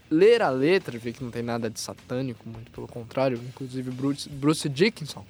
ler 0.10 0.42
a 0.42 0.50
letra, 0.50 0.98
ver 0.98 1.14
que 1.14 1.24
não 1.24 1.30
tem 1.30 1.44
nada 1.44 1.70
de 1.70 1.80
satânico, 1.80 2.48
muito 2.48 2.72
pelo 2.72 2.88
contrário. 2.88 3.40
Inclusive 3.50 3.92
Bruce, 3.92 4.28
Bruce 4.30 4.68
Dickinson, 4.68 5.26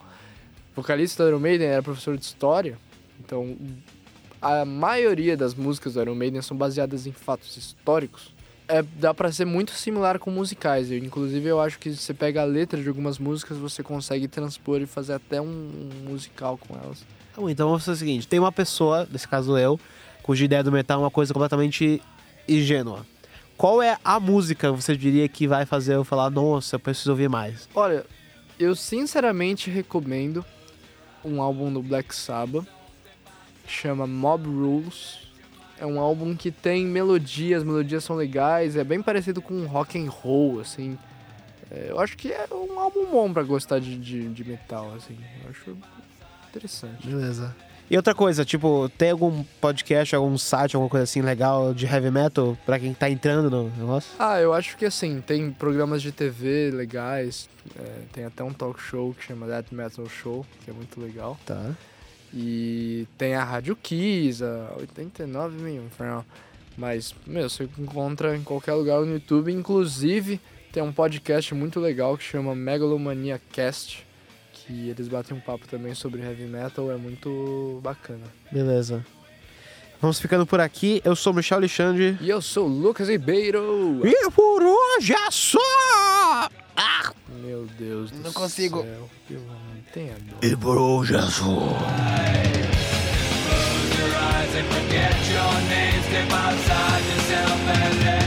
vocalista 0.82 1.24
do 1.24 1.30
Iron 1.30 1.39
Maiden, 1.39 1.68
era 1.68 1.84
professor 1.84 2.18
de 2.18 2.24
história, 2.24 2.78
então 3.20 3.58
a 4.42 4.63
maioria 4.65 5.36
das 5.36 5.54
músicas 5.54 5.94
do 5.94 6.02
Iron 6.02 6.15
Maiden 6.15 6.42
são 6.42 6.56
baseadas 6.56 7.06
em 7.06 7.12
fatos 7.12 7.58
históricos. 7.58 8.34
É, 8.68 8.84
dá 8.84 9.13
pra 9.13 9.32
ser 9.32 9.46
muito 9.46 9.72
similar 9.72 10.20
com 10.20 10.30
musicais. 10.30 10.92
Eu, 10.92 11.00
inclusive, 11.00 11.48
eu 11.48 11.60
acho 11.60 11.80
que 11.80 11.92
você 11.92 12.13
pega 12.13 12.44
a 12.44 12.46
letra 12.46 12.80
de 12.80 12.88
algumas 12.88 13.18
músicas, 13.18 13.58
você 13.58 13.82
consegue 13.82 14.28
transpor 14.28 14.80
e 14.80 14.86
fazer 14.86 15.13
até 15.13 15.42
um, 15.42 15.46
um 15.46 16.10
musical 16.10 16.58
com 16.58 16.76
elas. 16.76 17.04
Então 17.50 17.68
vamos 17.68 17.84
fazer 17.84 17.96
o 17.96 18.00
seguinte: 18.00 18.28
tem 18.28 18.39
uma 18.39 18.52
pessoa, 18.52 19.08
nesse 19.12 19.28
caso 19.28 19.58
eu, 19.58 19.80
cuja 20.22 20.46
ideia 20.46 20.63
do 20.63 20.72
metal 20.72 21.00
é 21.00 21.04
uma 21.04 21.12
coisa 21.12 21.34
completamente 21.34 22.02
ingênua. 22.48 23.06
Qual 23.58 23.82
é 23.82 23.98
a 24.04 24.20
música 24.20 24.72
você 24.72 24.96
diria 24.96 25.28
que 25.28 25.48
vai 25.48 25.65
fazer 25.65 25.96
eu 25.96 26.04
falar, 26.04 26.30
nossa, 26.30 26.76
eu 26.76 26.80
preciso 26.80 27.12
ouvir 27.12 27.28
mais? 27.28 27.68
Olha, 27.76 28.06
eu 28.60 28.76
sinceramente 28.76 29.70
recomendo 29.70 30.46
um 31.24 31.42
álbum 31.42 31.72
do 31.72 31.82
Black 31.82 32.16
Sabbath 32.16 32.68
chama 33.68 34.08
Mob 34.08 34.48
Rules. 34.48 35.30
É 35.80 35.86
um 35.86 36.00
álbum 36.00 36.36
que 36.36 36.52
tem 36.52 36.86
melodias, 36.86 37.62
as 37.62 37.68
melodias 37.68 38.04
são 38.04 38.16
legais, 38.16 38.76
é 38.76 38.84
bem 38.84 39.02
parecido 39.02 39.42
com 39.42 39.66
rock 39.66 39.98
and 39.98 40.10
roll, 40.10 40.60
assim. 40.60 40.98
É, 41.72 41.88
eu 41.90 42.00
acho 42.00 42.18
que 42.18 42.32
é 42.32 42.48
um 42.52 42.78
álbum 42.80 43.06
bom 43.06 43.32
pra 43.32 43.44
gostar 43.44 43.80
de, 43.80 43.98
de, 43.98 44.28
de 44.30 44.44
metal, 44.44 44.94
assim. 44.98 45.18
Eu 45.44 45.50
acho 45.50 45.78
interessante. 46.50 47.08
Beleza. 47.08 47.56
E 47.89 47.97
outra 47.97 48.13
coisa, 48.13 48.45
tipo, 48.45 48.88
tem 48.97 49.10
algum 49.10 49.43
podcast, 49.60 50.15
algum 50.15 50.38
site, 50.38 50.75
alguma 50.75 50.89
coisa 50.89 51.06
assim 51.06 51.21
legal 51.21 51.73
de 51.73 51.88
heavy 51.88 52.12
metal 52.12 52.56
pra 52.63 52.78
quem 52.78 52.93
tá 52.93 53.10
entrando 53.10 53.49
no 53.49 53.69
negócio? 53.71 54.12
Ah, 54.19 54.39
eu 54.39 54.54
acho 54.54 54.78
que 54.78 54.86
assim, 54.86 55.21
tem 55.21 55.52
programas 55.52 56.04
de 56.04 56.12
TV 56.12 56.69
legais, 56.71 57.49
é, 57.80 58.02
tem 58.13 58.25
até 58.25 58.43
um 58.43 58.54
talk 58.54 58.80
show 58.80 59.13
que 59.15 59.25
chama 59.25 59.47
That 59.47 59.73
Metal 59.73 60.06
Show, 60.08 60.45
que 60.63 60.69
é 60.69 60.73
muito 60.73 61.02
legal. 61.02 61.36
Tá. 61.45 61.71
E 62.32 63.08
tem 63.17 63.34
a 63.34 63.43
Rádio 63.43 63.75
Kiss, 63.75 64.43
a 64.43 64.75
89 64.78 65.60
mil, 65.60 65.84
inferno. 65.84 66.23
Mas, 66.78 67.13
meu, 67.25 67.49
você 67.49 67.67
encontra 67.78 68.38
em 68.38 68.43
qualquer 68.43 68.73
lugar 68.73 69.02
no 69.02 69.13
YouTube. 69.13 69.52
Inclusive, 69.52 70.39
tem 70.71 70.82
um 70.84 70.93
podcast 70.93 71.54
muito 71.56 71.80
legal 71.80 72.15
que 72.17 72.23
chama 72.23 72.54
Megalomania 72.54 73.41
Cast. 73.52 74.06
Que 74.70 74.88
eles 74.92 75.08
batem 75.08 75.36
um 75.36 75.40
papo 75.40 75.68
também 75.68 75.96
sobre 75.96 76.22
heavy 76.22 76.44
metal, 76.46 76.92
é 76.92 76.96
muito 76.96 77.80
bacana. 77.82 78.26
Beleza. 78.52 79.04
Vamos 80.00 80.20
ficando 80.22 80.46
por 80.46 80.60
aqui. 80.60 81.02
Eu 81.04 81.16
sou 81.16 81.34
o 81.34 81.36
Michel 81.36 81.58
Alexandre. 81.58 82.16
E 82.22 82.30
eu 82.30 82.40
sou 82.40 82.68
o 82.68 82.70
Lucas 82.70 83.10
Ribeiro! 83.10 84.00
E 84.06 84.30
por 84.30 84.62
hoje 84.62 85.14
é 85.14 85.32
só! 85.32 85.60
Meu 87.44 87.66
Deus 87.80 88.12
do 88.12 88.20
Não 88.20 88.32
consigo. 88.32 88.84
céu. 88.84 89.10
Pelo 89.28 89.42
amor, 89.42 89.58
tenha 89.92 90.14
dó. 90.20 90.38
E 90.48 90.56
por 90.56 90.78
hoje 90.78 91.16
é 91.16 91.22
só! 91.22 91.46
Close 91.48 91.82
your 93.98 94.14
eyes 94.14 94.56
and 94.56 94.66
forget 94.72 95.16
your 95.34 95.54
names. 95.68 96.06
qué 96.12 96.28
pasa. 96.30 98.19